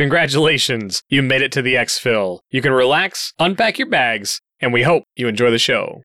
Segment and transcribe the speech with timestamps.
[0.00, 2.38] Congratulations, you made it to the exfil.
[2.48, 6.00] You can relax, unpack your bags, and we hope you enjoy the show.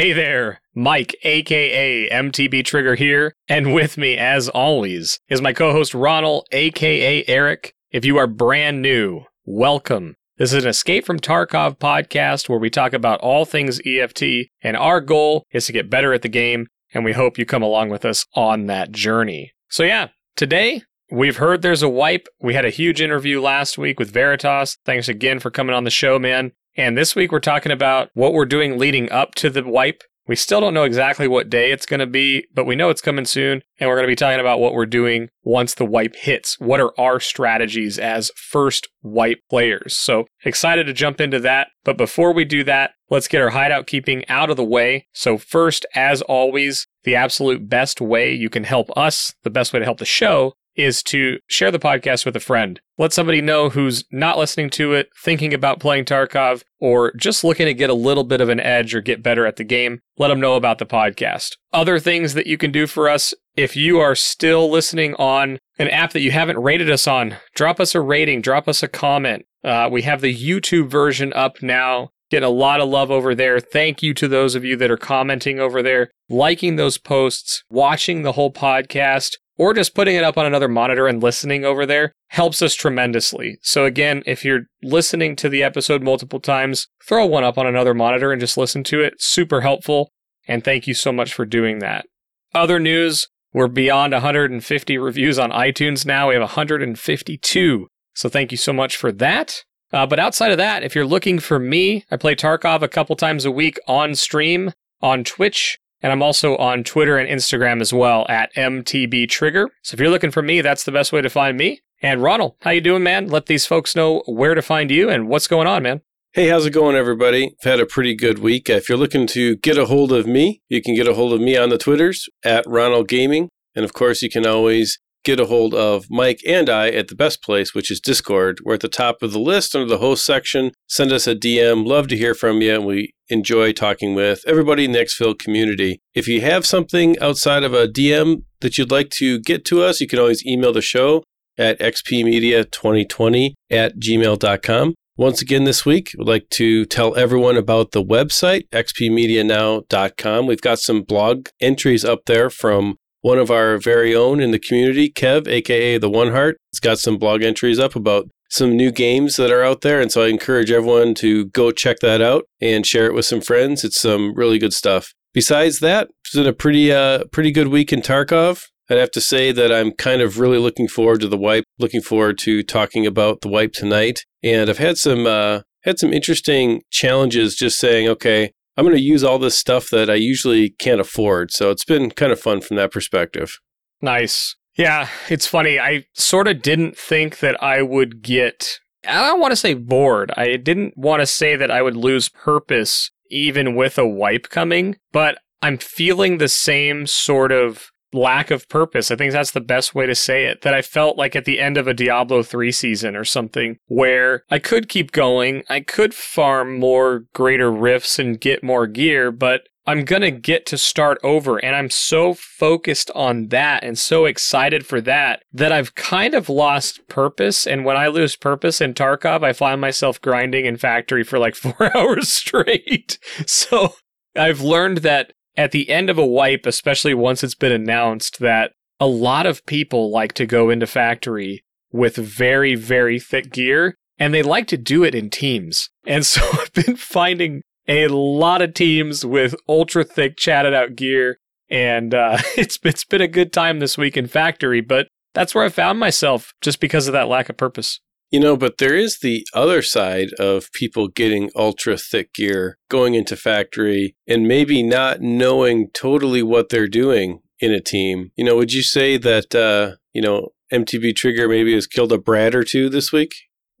[0.00, 5.72] Hey there, Mike, aka MTB Trigger here, and with me, as always, is my co
[5.72, 7.74] host Ronald, aka Eric.
[7.90, 10.16] If you are brand new, welcome.
[10.38, 14.74] This is an Escape from Tarkov podcast where we talk about all things EFT, and
[14.74, 17.90] our goal is to get better at the game, and we hope you come along
[17.90, 19.52] with us on that journey.
[19.68, 20.82] So, yeah, today
[21.12, 22.28] We've heard there's a wipe.
[22.40, 24.78] We had a huge interview last week with Veritas.
[24.86, 26.52] Thanks again for coming on the show, man.
[26.76, 30.02] And this week we're talking about what we're doing leading up to the wipe.
[30.26, 33.00] We still don't know exactly what day it's going to be, but we know it's
[33.00, 33.62] coming soon.
[33.80, 36.60] And we're going to be talking about what we're doing once the wipe hits.
[36.60, 39.96] What are our strategies as first wipe players?
[39.96, 41.68] So excited to jump into that.
[41.82, 45.08] But before we do that, let's get our hideout keeping out of the way.
[45.12, 49.80] So, first, as always, the absolute best way you can help us, the best way
[49.80, 52.80] to help the show, is to share the podcast with a friend.
[52.98, 57.66] Let somebody know who's not listening to it, thinking about playing Tarkov, or just looking
[57.66, 60.00] to get a little bit of an edge or get better at the game.
[60.18, 61.56] Let them know about the podcast.
[61.72, 65.88] Other things that you can do for us if you are still listening on an
[65.88, 69.44] app that you haven't rated us on, drop us a rating, drop us a comment.
[69.62, 72.10] Uh, we have the YouTube version up now.
[72.30, 73.58] Getting a lot of love over there.
[73.58, 78.22] Thank you to those of you that are commenting over there, liking those posts, watching
[78.22, 82.14] the whole podcast or just putting it up on another monitor and listening over there
[82.28, 83.58] helps us tremendously.
[83.60, 87.92] So again, if you're listening to the episode multiple times, throw one up on another
[87.92, 89.16] monitor and just listen to it.
[89.18, 90.12] Super helpful.
[90.48, 92.06] And thank you so much for doing that.
[92.54, 96.28] Other news, we're beyond 150 reviews on iTunes now.
[96.28, 97.86] We have 152.
[98.14, 99.64] So thank you so much for that.
[99.92, 103.14] Uh, but outside of that, if you're looking for me, I play Tarkov a couple
[103.14, 104.72] times a week on stream
[105.02, 109.68] on Twitch and I'm also on Twitter and Instagram as well at MTB Trigger.
[109.82, 111.80] So if you're looking for me, that's the best way to find me.
[112.02, 113.28] And Ronald, how you doing, man?
[113.28, 116.00] Let these folks know where to find you and what's going on, man.
[116.32, 117.56] Hey, how's it going, everybody?
[117.64, 118.70] I've had a pretty good week.
[118.70, 121.40] If you're looking to get a hold of me, you can get a hold of
[121.40, 123.48] me on the Twitters at Ronald Gaming.
[123.74, 127.14] And of course, you can always get a hold of Mike and I at the
[127.14, 128.58] best place, which is Discord.
[128.64, 130.72] We're at the top of the list under the host section.
[130.88, 131.86] Send us a DM.
[131.86, 132.74] Love to hear from you.
[132.74, 136.00] And we enjoy talking with everybody in the Exfil community.
[136.14, 140.00] If you have something outside of a DM that you'd like to get to us,
[140.00, 141.22] you can always email the show
[141.58, 144.94] at xpmedia2020 at gmail.com.
[145.16, 150.46] Once again, this week, we'd like to tell everyone about the website, xpmedianow.com.
[150.46, 154.58] We've got some blog entries up there from one of our very own in the
[154.58, 156.56] community, Kev, aka the One Heart.
[156.72, 160.00] He's got some blog entries up about some new games that are out there.
[160.00, 163.40] And so I encourage everyone to go check that out and share it with some
[163.40, 163.84] friends.
[163.84, 165.12] It's some really good stuff.
[165.32, 168.64] Besides that, it's been a pretty uh pretty good week in Tarkov.
[168.90, 172.02] I'd have to say that I'm kind of really looking forward to the wipe, looking
[172.02, 174.24] forward to talking about the wipe tonight.
[174.42, 179.02] And I've had some uh had some interesting challenges just saying, okay, I'm going to
[179.02, 181.50] use all this stuff that I usually can't afford.
[181.50, 183.58] So it's been kind of fun from that perspective.
[184.00, 184.56] Nice.
[184.76, 185.78] Yeah, it's funny.
[185.78, 190.32] I sort of didn't think that I would get, I don't want to say bored.
[190.36, 194.96] I didn't want to say that I would lose purpose even with a wipe coming,
[195.12, 199.10] but I'm feeling the same sort of lack of purpose.
[199.10, 200.62] I think that's the best way to say it.
[200.62, 204.44] That I felt like at the end of a Diablo 3 season or something where
[204.50, 209.62] I could keep going, I could farm more greater rifts and get more gear, but
[209.86, 211.58] I'm going to get to start over.
[211.58, 216.48] And I'm so focused on that and so excited for that that I've kind of
[216.48, 217.66] lost purpose.
[217.66, 221.54] And when I lose purpose in Tarkov, I find myself grinding in factory for like
[221.56, 223.18] four hours straight.
[223.46, 223.94] So
[224.36, 228.72] I've learned that at the end of a wipe, especially once it's been announced that
[228.98, 231.62] a lot of people like to go into factory
[231.92, 235.90] with very, very thick gear, and they like to do it in teams.
[236.06, 241.36] And so I've been finding a lot of teams with ultra thick chatted out gear,
[241.68, 244.80] and uh, it's it's been a good time this week in factory.
[244.80, 248.00] But that's where I found myself just because of that lack of purpose.
[248.30, 253.14] You know, but there is the other side of people getting ultra thick gear, going
[253.14, 258.30] into factory, and maybe not knowing totally what they're doing in a team.
[258.36, 262.18] You know, would you say that, uh, you know, MTB Trigger maybe has killed a
[262.18, 263.34] Brad or two this week?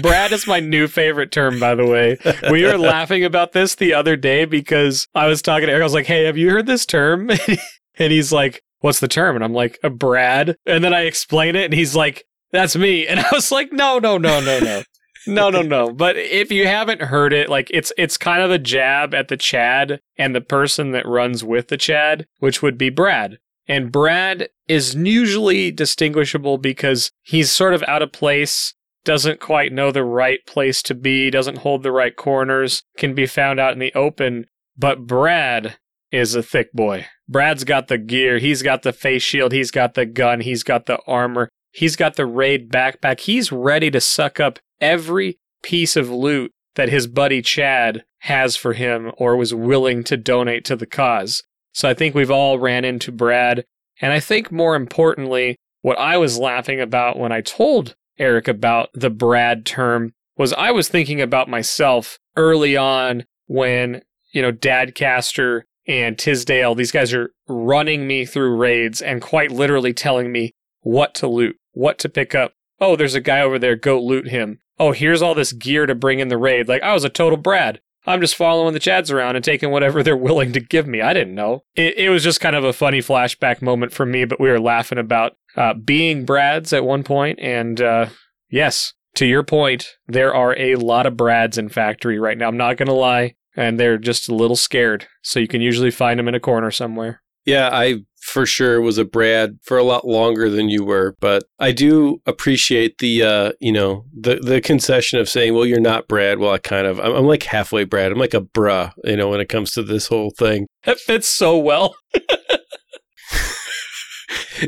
[0.00, 2.18] Brad is my new favorite term, by the way.
[2.50, 5.82] We were laughing about this the other day because I was talking to Eric.
[5.82, 7.30] I was like, hey, have you heard this term?
[7.98, 9.34] and he's like, what's the term?
[9.34, 10.56] And I'm like, a Brad.
[10.64, 13.06] And then I explain it and he's like, that's me.
[13.08, 14.82] And I was like, no, no, no, no, no.
[15.26, 15.92] no, no, no.
[15.92, 19.36] But if you haven't heard it, like it's it's kind of a jab at the
[19.36, 23.38] Chad and the person that runs with the Chad, which would be Brad.
[23.66, 28.74] And Brad is usually distinguishable because he's sort of out of place,
[29.04, 33.26] doesn't quite know the right place to be, doesn't hold the right corners, can be
[33.26, 34.46] found out in the open.
[34.78, 35.76] But Brad
[36.16, 37.06] is a thick boy.
[37.28, 40.86] Brad's got the gear, he's got the face shield, he's got the gun, he's got
[40.86, 43.20] the armor, he's got the raid backpack.
[43.20, 48.72] He's ready to suck up every piece of loot that his buddy Chad has for
[48.72, 51.42] him or was willing to donate to the cause.
[51.72, 53.64] So I think we've all ran into Brad.
[54.00, 58.90] And I think more importantly, what I was laughing about when I told Eric about
[58.94, 64.02] the Brad term was I was thinking about myself early on when,
[64.32, 69.92] you know, Dadcaster and Tisdale, these guys are running me through raids and quite literally
[69.92, 72.52] telling me what to loot, what to pick up.
[72.80, 75.94] Oh, there's a guy over there, go loot him oh, here's all this gear to
[75.94, 76.68] bring in the raid.
[76.68, 77.80] Like, I was a total Brad.
[78.06, 81.00] I'm just following the Chads around and taking whatever they're willing to give me.
[81.00, 81.64] I didn't know.
[81.74, 84.60] It, it was just kind of a funny flashback moment for me, but we were
[84.60, 87.38] laughing about uh, being Brads at one point.
[87.40, 88.08] And uh,
[88.50, 92.48] yes, to your point, there are a lot of Brads in Factory right now.
[92.48, 93.34] I'm not going to lie.
[93.56, 95.06] And they're just a little scared.
[95.22, 97.22] So you can usually find them in a corner somewhere.
[97.46, 101.44] Yeah, I for sure was a Brad for a lot longer than you were, but
[101.60, 106.08] I do appreciate the uh, you know, the the concession of saying, "Well, you're not
[106.08, 108.10] Brad." Well, I kind of I'm, I'm like halfway Brad.
[108.10, 110.66] I'm like a bruh, you know, when it comes to this whole thing.
[110.82, 111.94] That fits so well.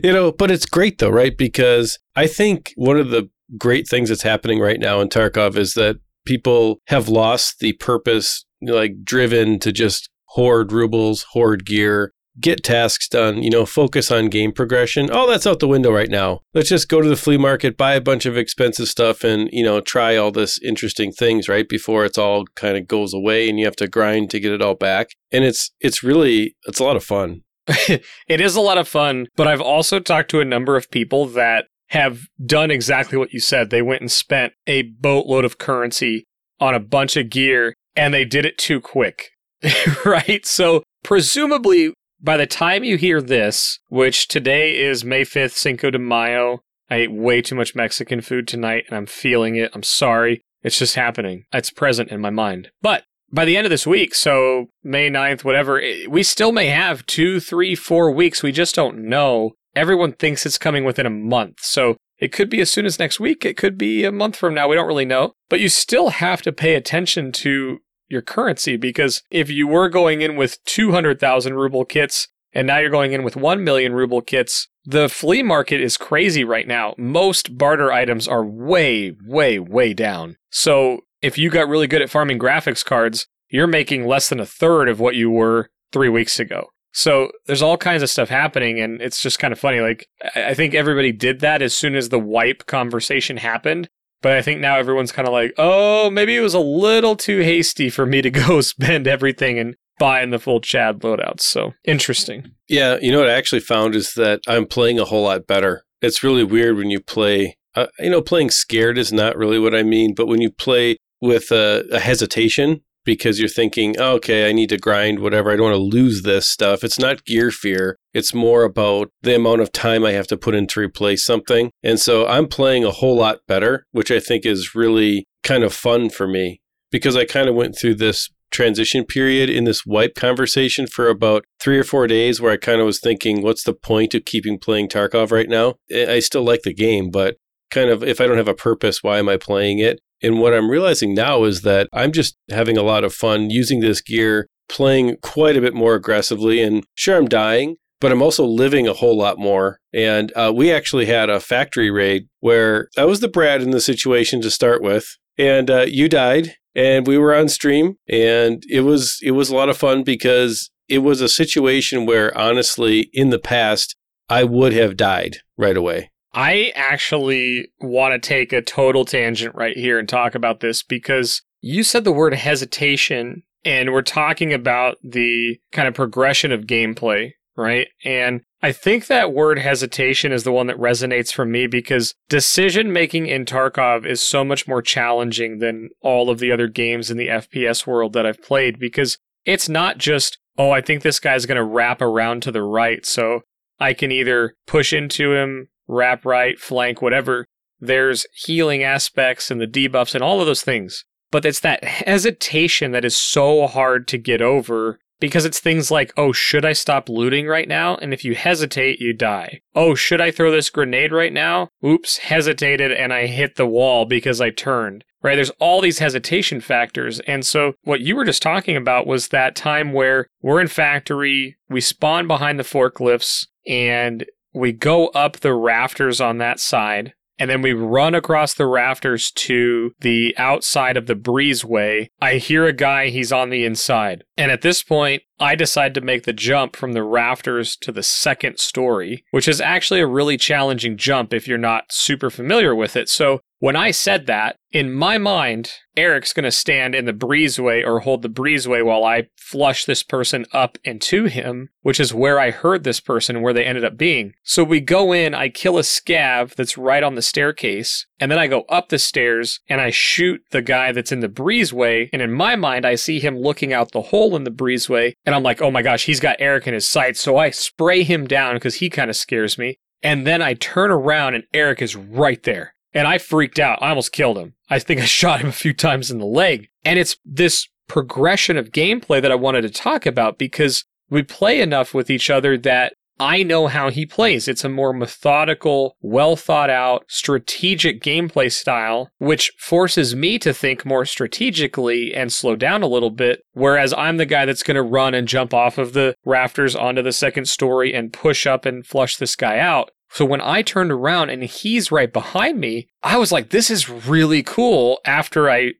[0.04, 1.36] you know, but it's great though, right?
[1.36, 5.74] Because I think one of the great things that's happening right now in Tarkov is
[5.74, 5.96] that
[6.26, 13.08] people have lost the purpose, like driven to just hoard rubles, hoard gear, get tasks
[13.08, 15.08] done, you know, focus on game progression.
[15.12, 16.40] Oh, that's out the window right now.
[16.54, 19.62] Let's just go to the flea market, buy a bunch of expensive stuff and, you
[19.62, 21.68] know, try all this interesting things, right?
[21.68, 24.62] Before it's all kind of goes away and you have to grind to get it
[24.62, 25.08] all back.
[25.32, 27.42] And it's it's really it's a lot of fun.
[27.66, 31.26] it is a lot of fun, but I've also talked to a number of people
[31.26, 33.70] that have done exactly what you said.
[33.70, 36.24] They went and spent a boatload of currency
[36.60, 39.30] on a bunch of gear and they did it too quick.
[40.04, 40.46] right?
[40.46, 45.98] So presumably by the time you hear this, which today is May 5th, Cinco de
[45.98, 46.60] Mayo,
[46.90, 49.70] I ate way too much Mexican food tonight and I'm feeling it.
[49.74, 50.42] I'm sorry.
[50.62, 51.44] It's just happening.
[51.52, 52.70] It's present in my mind.
[52.82, 56.66] But by the end of this week, so May 9th, whatever, eh, we still may
[56.66, 58.42] have two, three, four weeks.
[58.42, 59.52] We just don't know.
[59.76, 61.60] Everyone thinks it's coming within a month.
[61.60, 63.44] So it could be as soon as next week.
[63.44, 64.66] It could be a month from now.
[64.66, 65.34] We don't really know.
[65.48, 70.20] But you still have to pay attention to your currency because if you were going
[70.20, 74.68] in with 200,000 ruble kits and now you're going in with 1 million ruble kits,
[74.84, 76.94] the flea market is crazy right now.
[76.96, 80.36] Most barter items are way, way, way down.
[80.50, 84.46] So if you got really good at farming graphics cards, you're making less than a
[84.46, 86.68] third of what you were three weeks ago.
[86.92, 89.80] So there's all kinds of stuff happening, and it's just kind of funny.
[89.80, 93.88] Like, I think everybody did that as soon as the wipe conversation happened.
[94.20, 97.40] But I think now everyone's kind of like, oh, maybe it was a little too
[97.40, 101.40] hasty for me to go spend everything and buy in the full Chad loadouts.
[101.40, 102.52] So interesting.
[102.68, 105.84] Yeah, you know what I actually found is that I'm playing a whole lot better.
[106.00, 107.56] It's really weird when you play.
[107.74, 110.96] Uh, you know, playing scared is not really what I mean, but when you play
[111.20, 115.50] with a, a hesitation, because you're thinking, oh, okay, I need to grind whatever.
[115.50, 116.84] I don't want to lose this stuff.
[116.84, 117.96] It's not gear fear.
[118.12, 121.70] It's more about the amount of time I have to put in to replace something.
[121.82, 125.72] And so I'm playing a whole lot better, which I think is really kind of
[125.72, 126.60] fun for me
[126.92, 131.46] because I kind of went through this transition period in this wipe conversation for about
[131.58, 134.58] three or four days where I kind of was thinking, what's the point of keeping
[134.58, 135.76] playing Tarkov right now?
[135.90, 137.36] I still like the game, but
[137.70, 139.98] kind of if I don't have a purpose, why am I playing it?
[140.22, 143.80] And what I'm realizing now is that I'm just having a lot of fun using
[143.80, 146.60] this gear, playing quite a bit more aggressively.
[146.62, 149.78] And sure, I'm dying, but I'm also living a whole lot more.
[149.92, 153.80] And uh, we actually had a factory raid where I was the Brad in the
[153.80, 155.16] situation to start with.
[155.36, 159.54] And uh, you died, and we were on stream, and it was it was a
[159.54, 163.94] lot of fun because it was a situation where honestly, in the past,
[164.28, 166.10] I would have died right away.
[166.38, 171.42] I actually want to take a total tangent right here and talk about this because
[171.60, 177.32] you said the word hesitation, and we're talking about the kind of progression of gameplay,
[177.56, 177.88] right?
[178.04, 182.92] And I think that word hesitation is the one that resonates for me because decision
[182.92, 187.16] making in Tarkov is so much more challenging than all of the other games in
[187.16, 191.46] the FPS world that I've played because it's not just, oh, I think this guy's
[191.46, 193.04] going to wrap around to the right.
[193.04, 193.40] So
[193.80, 197.46] I can either push into him, wrap right, flank, whatever.
[197.80, 201.04] There's healing aspects and the debuffs and all of those things.
[201.30, 206.12] But it's that hesitation that is so hard to get over because it's things like,
[206.16, 207.96] oh, should I stop looting right now?
[207.96, 209.60] And if you hesitate, you die.
[209.74, 211.68] Oh, should I throw this grenade right now?
[211.84, 215.04] Oops, hesitated and I hit the wall because I turned.
[215.20, 215.34] Right?
[215.34, 217.18] There's all these hesitation factors.
[217.20, 221.56] And so what you were just talking about was that time where we're in factory,
[221.68, 224.24] we spawn behind the forklifts and
[224.58, 229.30] we go up the rafters on that side and then we run across the rafters
[229.30, 232.08] to the outside of the breezeway.
[232.20, 234.24] I hear a guy, he's on the inside.
[234.36, 238.02] And at this point, I decide to make the jump from the rafters to the
[238.02, 242.96] second story, which is actually a really challenging jump if you're not super familiar with
[242.96, 243.08] it.
[243.08, 247.84] So when I said that, in my mind, Eric's going to stand in the breezeway
[247.84, 252.38] or hold the breezeway while I flush this person up into him, which is where
[252.38, 254.34] I heard this person, where they ended up being.
[254.44, 258.38] So we go in, I kill a scav that's right on the staircase, and then
[258.38, 262.10] I go up the stairs and I shoot the guy that's in the breezeway.
[262.12, 265.34] And in my mind, I see him looking out the hole in the breezeway, and
[265.34, 267.20] I'm like, oh my gosh, he's got Eric in his sights.
[267.20, 269.76] So I spray him down because he kind of scares me.
[270.02, 272.74] And then I turn around and Eric is right there.
[272.94, 273.78] And I freaked out.
[273.82, 274.54] I almost killed him.
[274.70, 276.70] I think I shot him a few times in the leg.
[276.82, 281.60] And it's this progression of gameplay that I wanted to talk about because we play
[281.60, 284.48] enough with each other that I know how he plays.
[284.48, 290.84] It's a more methodical, well thought out, strategic gameplay style, which forces me to think
[290.84, 293.42] more strategically and slow down a little bit.
[293.52, 297.02] Whereas I'm the guy that's going to run and jump off of the rafters onto
[297.02, 299.90] the second story and push up and flush this guy out.
[300.10, 303.90] So when I turned around and he's right behind me, I was like, this is
[303.90, 305.72] really cool after I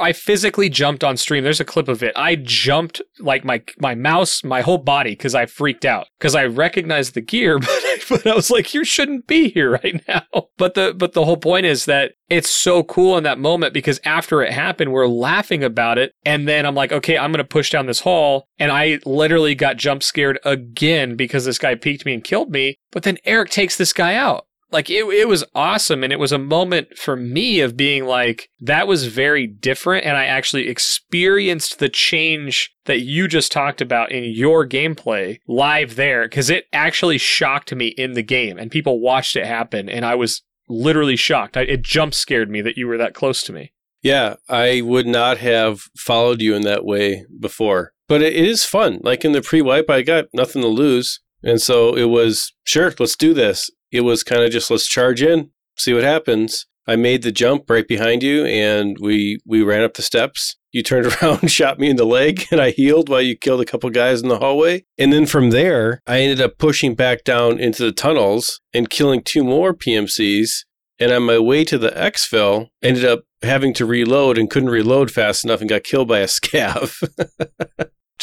[0.00, 1.44] I physically jumped on stream.
[1.44, 2.12] There's a clip of it.
[2.16, 6.46] I jumped like my my mouse, my whole body because I freaked out because I
[6.46, 10.24] recognized the gear, but I, but I was like, you shouldn't be here right now.
[10.56, 14.00] But the but the whole point is that it's so cool in that moment because
[14.04, 17.70] after it happened, we're laughing about it, and then I'm like, okay, I'm gonna push
[17.70, 22.14] down this hall, and I literally got jump scared again because this guy peeked me
[22.14, 22.76] and killed me.
[22.92, 26.32] But then Eric takes this guy out like it, it was awesome and it was
[26.32, 31.78] a moment for me of being like that was very different and i actually experienced
[31.78, 37.18] the change that you just talked about in your gameplay live there because it actually
[37.18, 41.56] shocked me in the game and people watched it happen and i was literally shocked.
[41.56, 43.72] I, it jump scared me that you were that close to me.
[44.02, 47.92] Yeah i would not have followed you in that way before.
[48.08, 49.00] But it, it is fun.
[49.02, 53.16] Like in the pre-wipe i got nothing to lose and so it was sure let's
[53.16, 56.66] do this it was kind of just let's charge in, see what happens.
[56.86, 60.56] I made the jump right behind you, and we we ran up the steps.
[60.72, 63.64] You turned around, shot me in the leg, and I healed while you killed a
[63.64, 64.84] couple guys in the hallway.
[64.98, 69.22] And then from there, I ended up pushing back down into the tunnels and killing
[69.22, 70.64] two more PMCs.
[70.98, 75.10] And on my way to the exfil, ended up having to reload and couldn't reload
[75.10, 77.02] fast enough and got killed by a scav.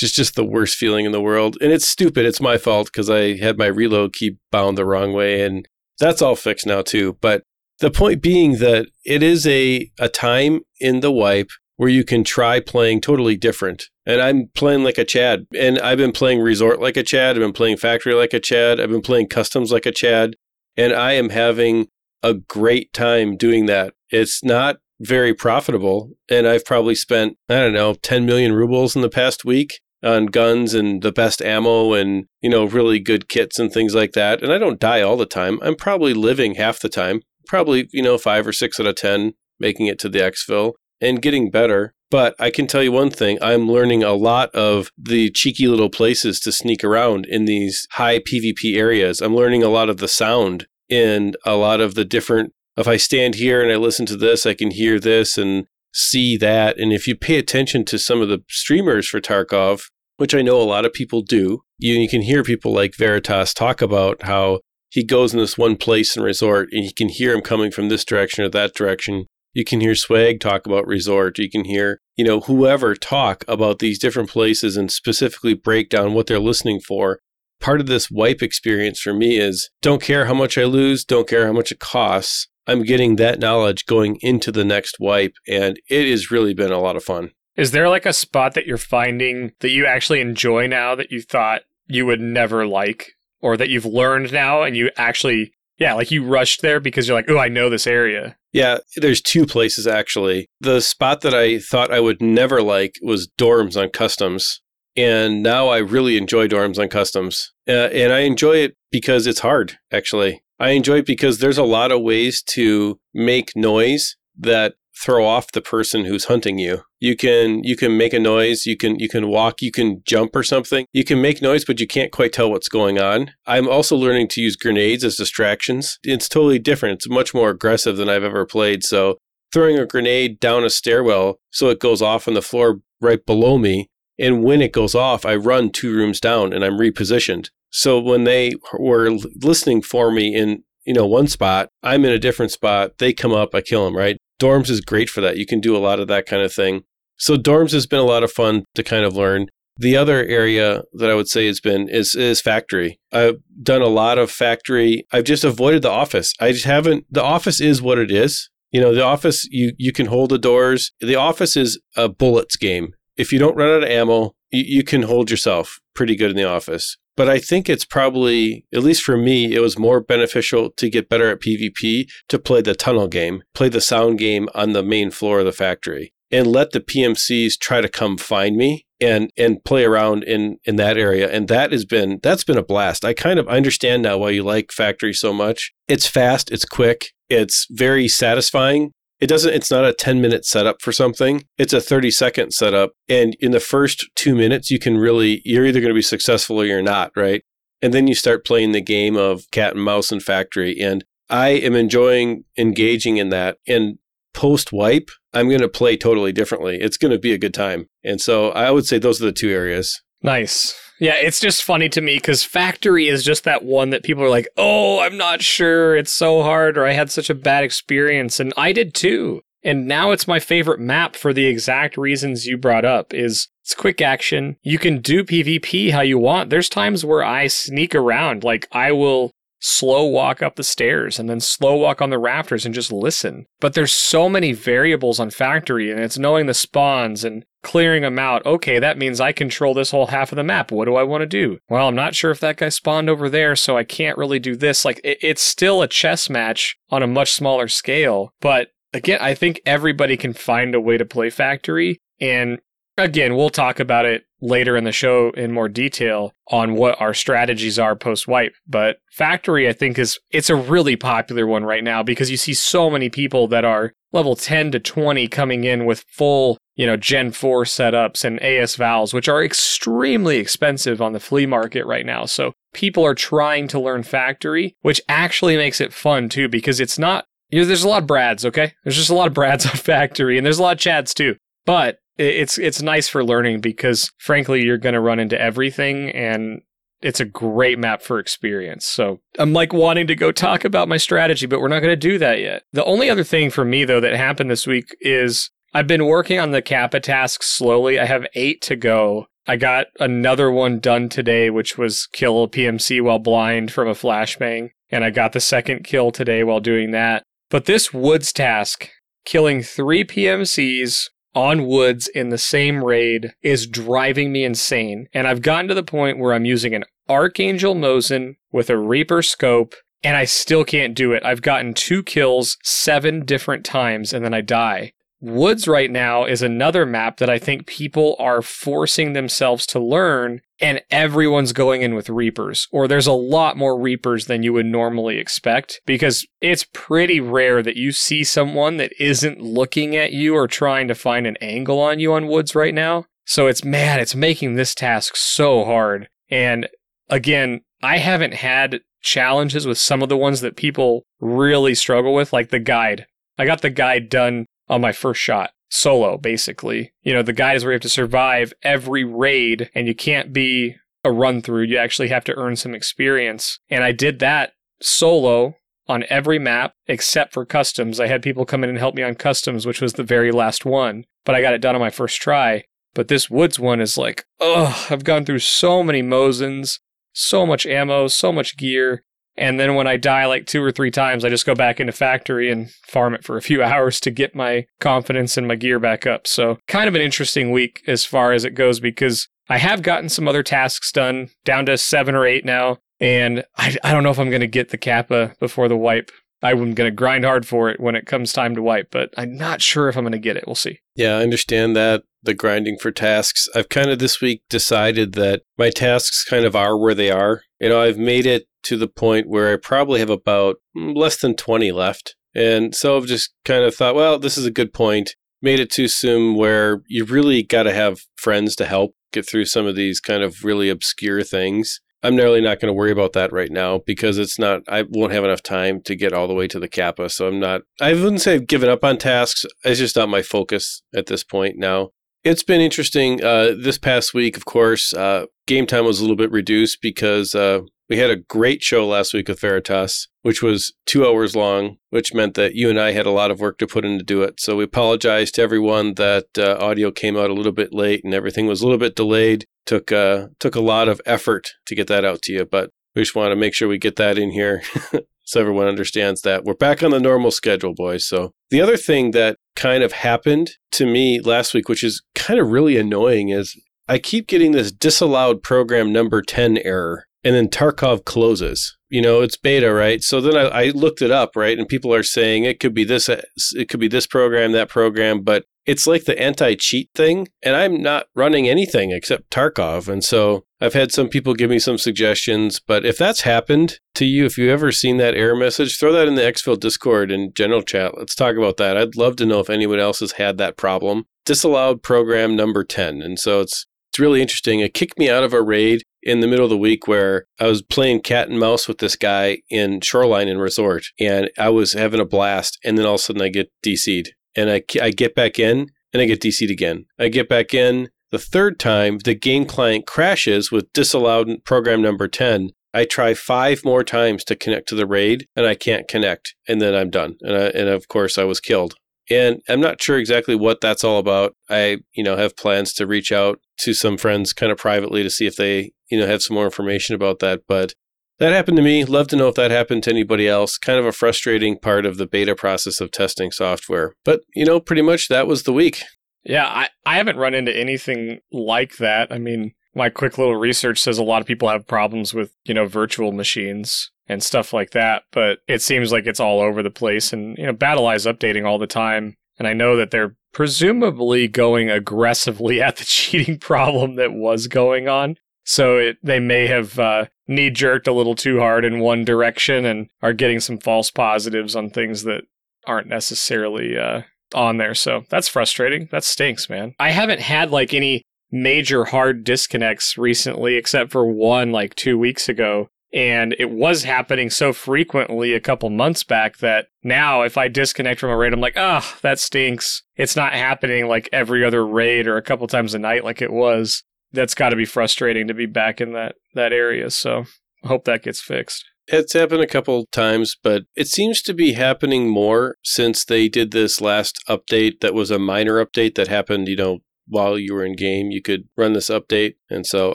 [0.03, 1.57] Is just the worst feeling in the world.
[1.61, 2.25] And it's stupid.
[2.25, 5.43] It's my fault because I had my reload key bound the wrong way.
[5.43, 5.67] And
[5.99, 7.17] that's all fixed now, too.
[7.21, 7.43] But
[7.79, 12.23] the point being that it is a, a time in the wipe where you can
[12.23, 13.85] try playing totally different.
[14.05, 15.45] And I'm playing like a Chad.
[15.57, 17.35] And I've been playing Resort like a Chad.
[17.35, 18.79] I've been playing Factory like a Chad.
[18.79, 20.35] I've been playing Customs like a Chad.
[20.75, 21.87] And I am having
[22.23, 23.93] a great time doing that.
[24.09, 26.11] It's not very profitable.
[26.29, 30.27] And I've probably spent, I don't know, 10 million rubles in the past week on
[30.27, 34.43] guns and the best ammo and, you know, really good kits and things like that.
[34.43, 35.59] And I don't die all the time.
[35.61, 39.33] I'm probably living half the time, probably, you know, five or six out of 10
[39.59, 41.93] making it to the exfil and getting better.
[42.09, 45.89] But I can tell you one thing I'm learning a lot of the cheeky little
[45.89, 49.19] places to sneak around in these high PvP areas.
[49.19, 52.53] I'm learning a lot of the sound and a lot of the different.
[52.77, 55.65] If I stand here and I listen to this, I can hear this and
[55.97, 56.77] see that.
[56.77, 59.85] And if you pay attention to some of the streamers for Tarkov,
[60.17, 63.53] which I know a lot of people do, you, you can hear people like Veritas
[63.53, 67.33] talk about how he goes in this one place and resort and you can hear
[67.33, 69.25] him coming from this direction or that direction.
[69.53, 71.39] You can hear Swag talk about resort.
[71.39, 76.13] You can hear, you know, whoever talk about these different places and specifically break down
[76.13, 77.19] what they're listening for.
[77.59, 81.27] Part of this wipe experience for me is don't care how much I lose, don't
[81.27, 82.47] care how much it costs.
[82.67, 86.79] I'm getting that knowledge going into the next wipe, and it has really been a
[86.79, 87.31] lot of fun.
[87.55, 91.21] Is there like a spot that you're finding that you actually enjoy now that you
[91.21, 96.09] thought you would never like or that you've learned now and you actually yeah, like
[96.09, 99.85] you rushed there because you're like, "Oh, I know this area." Yeah, there's two places
[99.85, 100.47] actually.
[100.59, 104.61] The spot that I thought I would never like was dorms on customs.
[104.95, 107.53] And now I really enjoy dorms on customs.
[107.67, 110.41] Uh, and I enjoy it because it's hard, actually.
[110.59, 115.51] I enjoy it because there's a lot of ways to make noise that throw off
[115.51, 116.81] the person who's hunting you.
[116.99, 120.35] You can you can make a noise, you can you can walk, you can jump
[120.35, 120.85] or something.
[120.93, 123.31] You can make noise but you can't quite tell what's going on.
[123.45, 125.99] I'm also learning to use grenades as distractions.
[126.03, 126.95] It's totally different.
[126.95, 128.83] It's much more aggressive than I've ever played.
[128.83, 129.17] So
[129.53, 133.57] throwing a grenade down a stairwell so it goes off on the floor right below
[133.57, 137.49] me and when it goes off, I run two rooms down and I'm repositioned.
[137.77, 139.11] So when they were
[139.43, 142.97] listening for me in you know one spot, I'm in a different spot.
[142.97, 143.95] They come up, I kill them.
[143.95, 144.17] Right?
[144.41, 145.37] Dorms is great for that.
[145.37, 146.81] You can do a lot of that kind of thing.
[147.17, 149.45] So dorms has been a lot of fun to kind of learn.
[149.77, 152.99] The other area that I would say has been is is factory.
[153.11, 155.05] I've done a lot of factory.
[155.11, 156.33] I've just avoided the office.
[156.39, 157.05] I just haven't.
[157.11, 158.49] The office is what it is.
[158.71, 160.93] You know, the office you you can hold the doors.
[160.99, 162.95] The office is a bullets game.
[163.17, 166.37] If you don't run out of ammo, you, you can hold yourself pretty good in
[166.37, 166.95] the office.
[167.17, 171.09] But I think it's probably, at least for me, it was more beneficial to get
[171.09, 175.09] better at PvP to play the tunnel game, play the sound game on the main
[175.09, 179.63] floor of the factory, and let the PMCs try to come find me and and
[179.63, 181.29] play around in in that area.
[181.29, 183.03] And that has been that's been a blast.
[183.03, 185.71] I kind of understand now why you like factory so much.
[185.87, 190.81] It's fast it's quick it's very satisfying it doesn't it's not a 10 minute setup
[190.81, 191.45] for something.
[191.57, 192.91] It's a 30 second setup.
[193.09, 196.61] And in the first two minutes you can really you're either going to be successful
[196.61, 197.43] or you're not right?
[197.81, 200.79] And then you start playing the game of cat and mouse and factory.
[200.79, 203.57] And i am enjoying engaging in that.
[203.67, 203.97] And
[204.33, 206.77] post wipe i'm going to play totally differently.
[206.79, 207.87] It's going to be a good time.
[208.03, 210.01] And so i would say those are the two areas.
[210.21, 214.23] Nice yeah, it's just funny to me because Factory is just that one that people
[214.23, 215.95] are like, oh, I'm not sure.
[215.95, 218.39] It's so hard, or I had such a bad experience.
[218.39, 219.41] And I did too.
[219.63, 223.75] And now it's my favorite map for the exact reasons you brought up is it's
[223.75, 224.55] quick action.
[224.61, 226.49] You can do PvP how you want.
[226.49, 228.43] There's times where I sneak around.
[228.43, 232.65] Like I will slow walk up the stairs and then slow walk on the rafters
[232.65, 233.45] and just listen.
[233.59, 238.17] But there's so many variables on Factory and it's knowing the spawns and clearing them
[238.17, 238.45] out.
[238.45, 240.71] Okay, that means I control this whole half of the map.
[240.71, 241.59] What do I want to do?
[241.67, 244.55] Well, I'm not sure if that guy spawned over there, so I can't really do
[244.55, 244.85] this.
[244.85, 248.31] Like, it, it's still a chess match on a much smaller scale.
[248.39, 251.99] But again, I think everybody can find a way to play Factory.
[252.21, 252.59] And
[252.97, 257.13] again, we'll talk about it later in the show in more detail on what our
[257.13, 258.53] strategies are post wipe.
[258.65, 262.53] But Factory, I think, is it's a really popular one right now because you see
[262.53, 266.95] so many people that are level 10 to 20 coming in with full, you know,
[266.95, 272.05] Gen 4 setups and AS vals, which are extremely expensive on the flea market right
[272.05, 272.23] now.
[272.25, 276.97] So people are trying to learn Factory, which actually makes it fun too because it's
[276.97, 278.73] not you know, there's a lot of Brads, okay?
[278.83, 281.35] There's just a lot of Brads on Factory, and there's a lot of Chads too.
[281.65, 286.61] But it's it's nice for learning because frankly you're going to run into everything and
[287.01, 288.85] it's a great map for experience.
[288.87, 291.95] So I'm like wanting to go talk about my strategy, but we're not going to
[291.95, 292.63] do that yet.
[292.73, 296.39] The only other thing for me though that happened this week is I've been working
[296.39, 297.99] on the Kappa task slowly.
[297.99, 299.27] I have eight to go.
[299.47, 303.93] I got another one done today, which was kill a PMC while blind from a
[303.93, 304.71] flashbang.
[304.89, 307.23] And I got the second kill today while doing that.
[307.49, 308.89] But this Woods task,
[309.25, 315.07] killing three PMCs on woods in the same raid is driving me insane.
[315.13, 319.21] And I've gotten to the point where I'm using an Archangel Mosin with a Reaper
[319.21, 321.23] scope and I still can't do it.
[321.23, 324.93] I've gotten two kills seven different times and then I die.
[325.19, 330.41] Woods right now is another map that I think people are forcing themselves to learn,
[330.61, 334.67] and everyone's going in with Reapers, or there's a lot more Reapers than you would
[334.67, 340.35] normally expect, because it's pretty rare that you see someone that isn't looking at you
[340.35, 343.05] or trying to find an angle on you on Woods right now.
[343.25, 346.09] So it's, man, it's making this task so hard.
[346.29, 346.69] And
[347.09, 352.33] again, I haven't had challenges with some of the ones that people really struggle with,
[352.33, 353.07] like the guide.
[353.37, 356.93] I got the guide done on my first shot solo basically.
[357.01, 360.75] You know the is where you have to survive every raid and you can't be
[361.03, 363.59] a run through you actually have to earn some experience.
[363.69, 365.55] And i did that solo
[365.87, 367.99] on every map except for customs.
[367.99, 370.65] I had people come in and help me on customs which was the very last
[370.65, 372.63] one but i got it done on my first try.
[372.93, 376.79] But this woods one is like oh i've gone through so many mosins
[377.13, 379.03] so much ammo so much gear
[379.37, 381.93] and then when I die like two or three times, I just go back into
[381.93, 385.79] factory and farm it for a few hours to get my confidence and my gear
[385.79, 386.27] back up.
[386.27, 390.09] So kind of an interesting week as far as it goes because I have gotten
[390.09, 392.77] some other tasks done, down to seven or eight now.
[392.99, 396.11] And I, I don't know if I'm going to get the Kappa before the wipe.
[396.43, 399.35] I'm going to grind hard for it when it comes time to wipe, but I'm
[399.35, 400.43] not sure if I'm going to get it.
[400.45, 400.79] We'll see.
[400.95, 402.03] Yeah, I understand that.
[402.21, 403.47] The grinding for tasks.
[403.55, 407.41] I've kind of this week decided that my tasks kind of are where they are.
[407.59, 411.17] You know, I've made it to the point where I probably have about mm, less
[411.17, 412.15] than 20 left.
[412.35, 415.15] And so I've just kind of thought, well, this is a good point.
[415.41, 419.45] Made it too soon where you really got to have friends to help get through
[419.45, 421.79] some of these kind of really obscure things.
[422.03, 425.13] I'm nearly not going to worry about that right now because it's not, I won't
[425.13, 427.09] have enough time to get all the way to the Kappa.
[427.09, 429.45] So I'm not, I wouldn't say I've given up on tasks.
[429.63, 431.89] It's just not my focus at this point now.
[432.23, 433.23] It's been interesting.
[433.23, 437.33] Uh, this past week, of course, uh, game time was a little bit reduced because
[437.33, 441.77] uh, we had a great show last week with Veritas, which was two hours long,
[441.89, 444.03] which meant that you and I had a lot of work to put in to
[444.03, 444.39] do it.
[444.39, 448.13] So we apologize to everyone that uh, audio came out a little bit late and
[448.13, 449.45] everything was a little bit delayed.
[449.65, 453.01] Took uh, took a lot of effort to get that out to you, but we
[453.01, 454.63] just want to make sure we get that in here
[455.25, 458.07] so everyone understands that we're back on the normal schedule, boys.
[458.07, 462.39] So the other thing that kind of happened to me last week, which is kind
[462.39, 467.49] of really annoying, is I keep getting this disallowed program number 10 error and then
[467.49, 468.77] Tarkov closes.
[468.89, 470.01] You know, it's beta, right?
[470.01, 471.59] So then I, I, looked it up, right?
[471.59, 473.21] And people are saying it could be this, uh,
[473.53, 477.27] it could be this program, that program, but it's like the anti cheat thing.
[477.43, 479.89] And I'm not running anything except Tarkov.
[479.89, 484.05] And so I've had some people give me some suggestions, but if that's happened to
[484.05, 487.35] you, if you've ever seen that error message, throw that in the Exfil Discord and
[487.35, 487.97] general chat.
[487.97, 488.77] Let's talk about that.
[488.77, 491.03] I'd love to know if anyone else has had that problem.
[491.25, 493.01] Disallowed program number 10.
[493.01, 494.61] And so it's, it's really interesting.
[494.61, 497.47] It kicked me out of a raid in the middle of the week where I
[497.47, 501.73] was playing cat and mouse with this guy in Shoreline and Resort, and I was
[501.73, 502.57] having a blast.
[502.63, 505.67] And then all of a sudden, I get DC'd, and I, I get back in,
[505.91, 506.85] and I get DC'd again.
[506.97, 507.89] I get back in.
[508.11, 512.51] The third time, the game client crashes with disallowed program number 10.
[512.73, 516.61] I try five more times to connect to the raid, and I can't connect, and
[516.61, 517.17] then I'm done.
[517.21, 518.75] And, I, and of course, I was killed.
[519.09, 521.35] And I'm not sure exactly what that's all about.
[521.49, 525.09] I, you know, have plans to reach out to some friends kind of privately to
[525.09, 527.41] see if they, you know, have some more information about that.
[527.47, 527.73] But
[528.19, 528.83] that happened to me.
[528.83, 530.57] Love to know if that happened to anybody else.
[530.57, 533.93] Kind of a frustrating part of the beta process of testing software.
[534.03, 535.83] But, you know, pretty much that was the week.
[536.23, 539.11] Yeah, I, I haven't run into anything like that.
[539.11, 542.53] I mean, my quick little research says a lot of people have problems with, you
[542.53, 546.71] know, virtual machines and stuff like that, but it seems like it's all over the
[546.71, 549.15] place and, you know, BattlEye is updating all the time.
[549.37, 554.87] And I know that they're presumably going aggressively at the cheating problem that was going
[554.87, 555.17] on.
[555.47, 559.65] So it, they may have uh, knee jerked a little too hard in one direction
[559.65, 562.23] and are getting some false positives on things that
[562.65, 564.01] aren't necessarily uh,
[564.35, 564.75] on there.
[564.75, 565.87] So that's frustrating.
[565.89, 566.75] That stinks, man.
[566.79, 572.27] I haven't had like any major hard disconnects recently, except for one like two weeks
[572.27, 572.67] ago.
[572.93, 578.01] And it was happening so frequently a couple months back that now if I disconnect
[578.01, 579.83] from a raid, I'm like, oh, that stinks.
[579.95, 583.31] It's not happening like every other raid or a couple times a night like it
[583.31, 583.83] was.
[584.17, 586.89] That's got to be frustrating to be back in that, that area.
[586.89, 587.25] So
[587.63, 588.65] I hope that gets fixed.
[588.87, 593.51] It's happened a couple times, but it seems to be happening more since they did
[593.51, 597.65] this last update that was a minor update that happened, you know, while you were
[597.65, 598.11] in game.
[598.11, 599.35] You could run this update.
[599.49, 599.93] And so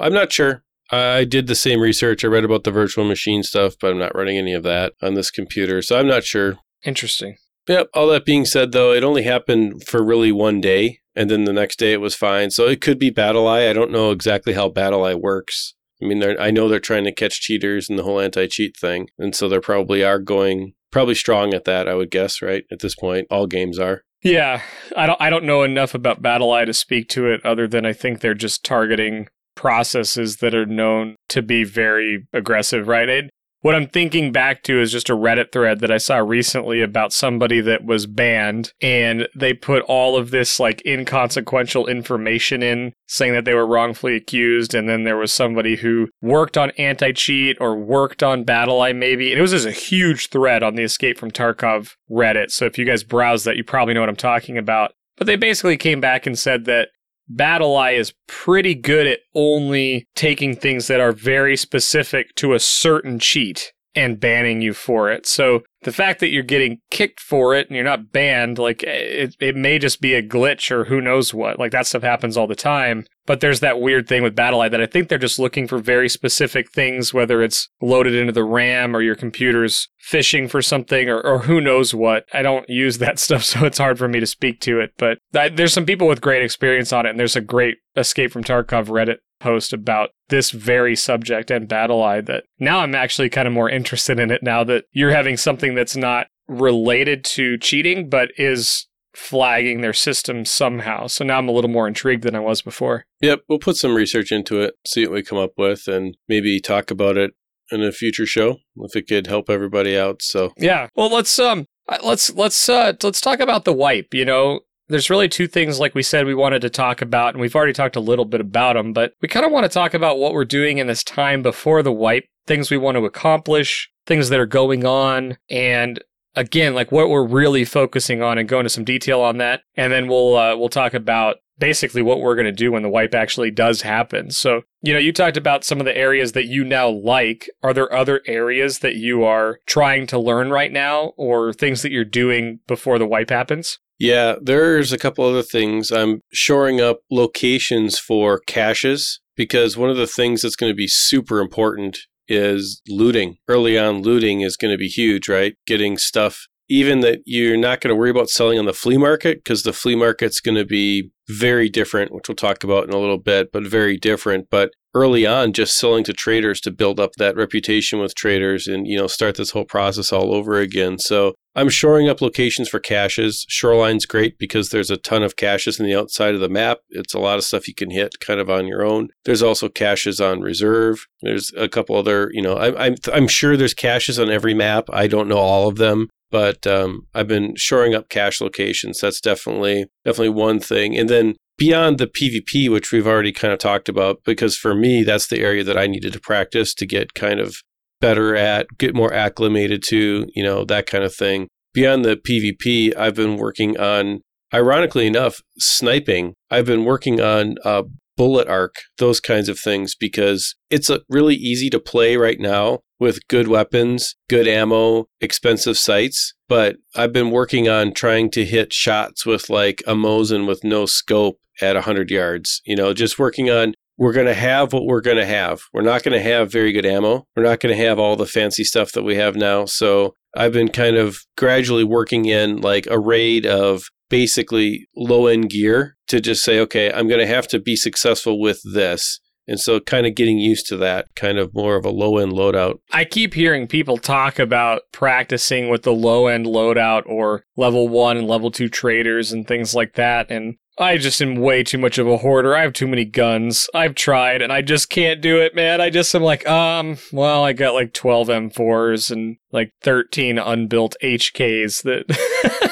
[0.00, 0.62] I'm not sure.
[0.90, 2.22] I did the same research.
[2.22, 5.14] I read about the virtual machine stuff, but I'm not running any of that on
[5.14, 5.80] this computer.
[5.80, 6.58] So I'm not sure.
[6.84, 7.36] Interesting.
[7.66, 7.88] Yep.
[7.94, 10.98] All that being said, though, it only happened for really one day.
[11.14, 12.50] And then the next day it was fine.
[12.50, 13.68] So it could be BattlEye.
[13.68, 15.74] I don't know exactly how BattlEye works.
[16.02, 19.08] I mean, I know they're trying to catch cheaters and the whole anti cheat thing.
[19.18, 22.64] And so they probably are going probably strong at that, I would guess, right?
[22.70, 24.04] At this point, all games are.
[24.22, 24.62] Yeah,
[24.96, 27.92] I don't I don't know enough about BattlEye to speak to it other than I
[27.92, 33.08] think they're just targeting processes that are known to be very aggressive, right?
[33.08, 33.30] It,
[33.62, 37.12] what I'm thinking back to is just a Reddit thread that I saw recently about
[37.12, 43.32] somebody that was banned and they put all of this like inconsequential information in saying
[43.34, 44.74] that they were wrongfully accused.
[44.74, 49.30] And then there was somebody who worked on anti cheat or worked on BattlEye maybe.
[49.30, 52.50] And it was just a huge thread on the Escape from Tarkov Reddit.
[52.50, 54.92] So if you guys browse that, you probably know what I'm talking about.
[55.16, 56.88] But they basically came back and said that
[57.30, 63.18] BattlEye is pretty good at only taking things that are very specific to a certain
[63.18, 65.26] cheat and banning you for it.
[65.26, 69.36] So the fact that you're getting kicked for it and you're not banned, like it,
[69.38, 71.58] it may just be a glitch or who knows what.
[71.58, 73.04] Like that stuff happens all the time.
[73.26, 76.08] But there's that weird thing with BattlEye that I think they're just looking for very
[76.08, 81.20] specific things, whether it's loaded into the RAM or your computer's fishing for something or,
[81.20, 82.26] or who knows what.
[82.32, 84.92] I don't use that stuff, so it's hard for me to speak to it.
[84.98, 88.32] But I, there's some people with great experience on it, and there's a great Escape
[88.32, 93.46] from Tarkov Reddit post about this very subject and BattlEye that now I'm actually kind
[93.46, 98.08] of more interested in it now that you're having something that's not related to cheating,
[98.08, 101.06] but is flagging their system somehow.
[101.06, 103.04] So now I'm a little more intrigued than I was before.
[103.20, 106.60] Yep, we'll put some research into it, see what we come up with, and maybe
[106.60, 107.32] talk about it
[107.70, 110.22] in a future show if it could help everybody out.
[110.22, 111.66] So yeah, well let's um
[112.02, 114.12] let's let's uh let's talk about the wipe.
[114.12, 117.40] You know, there's really two things, like we said, we wanted to talk about, and
[117.40, 119.94] we've already talked a little bit about them, but we kind of want to talk
[119.94, 123.90] about what we're doing in this time before the wipe, things we want to accomplish,
[124.06, 126.02] things that are going on, and
[126.34, 129.92] again, like what we're really focusing on, and go into some detail on that, and
[129.92, 133.14] then we'll uh, we'll talk about basically what we're going to do when the wipe
[133.14, 134.30] actually does happen.
[134.32, 137.48] So, you know, you talked about some of the areas that you now like.
[137.62, 141.92] Are there other areas that you are trying to learn right now or things that
[141.92, 143.78] you're doing before the wipe happens?
[143.98, 145.92] Yeah, there's a couple other things.
[145.92, 150.88] I'm shoring up locations for caches because one of the things that's going to be
[150.88, 152.00] super important
[152.32, 153.36] is looting.
[153.48, 155.54] Early on, looting is going to be huge, right?
[155.66, 159.44] Getting stuff, even that you're not going to worry about selling on the flea market
[159.44, 162.98] because the flea market's going to be very different, which we'll talk about in a
[162.98, 164.48] little bit, but very different.
[164.50, 168.86] But early on just selling to traders to build up that reputation with traders and
[168.86, 170.98] you know start this whole process all over again.
[170.98, 173.44] So i'm shoring up locations for caches.
[173.50, 176.78] Shoreline's great because there's a ton of caches in the outside of the map.
[176.88, 179.08] It's a lot of stuff you can hit kind of on your own.
[179.26, 181.06] There's also caches on reserve.
[181.20, 184.84] There's a couple other you know I, I'm, I'm sure there's caches on every map.
[184.90, 189.00] I don't know all of them but um, I've been shoring up cache locations.
[189.00, 190.98] That's definitely definitely one thing.
[190.98, 195.04] And then beyond the PvP, which we've already kind of talked about, because for me,
[195.04, 197.54] that's the area that I needed to practice to get kind of
[198.00, 201.46] better at, get more acclimated to, you know, that kind of thing.
[201.72, 206.34] Beyond the PvP, I've been working on, ironically enough, sniping.
[206.50, 207.84] I've been working on uh,
[208.22, 213.26] bullet arc, those kinds of things, because it's really easy to play right now with
[213.26, 216.32] good weapons, good ammo, expensive sights.
[216.48, 220.86] But I've been working on trying to hit shots with like a Mosin with no
[220.86, 222.62] scope at 100 yards.
[222.64, 225.62] You know, just working on we're going to have what we're going to have.
[225.72, 227.26] We're not going to have very good ammo.
[227.34, 229.64] We're not going to have all the fancy stuff that we have now.
[229.64, 233.82] So I've been kind of gradually working in like a raid of
[234.12, 238.38] basically low end gear to just say, okay, I'm going to have to be successful
[238.38, 239.18] with this.
[239.48, 242.32] And so, kind of getting used to that, kind of more of a low end
[242.32, 242.78] loadout.
[242.92, 248.16] I keep hearing people talk about practicing with the low end loadout or level one
[248.16, 250.30] and level two traders and things like that.
[250.30, 252.54] And I just am way too much of a hoarder.
[252.54, 253.68] I have too many guns.
[253.74, 255.80] I've tried and I just can't do it, man.
[255.80, 260.94] I just am like, um, well, I got like 12 M4s and like 13 unbuilt
[261.02, 262.71] HKs that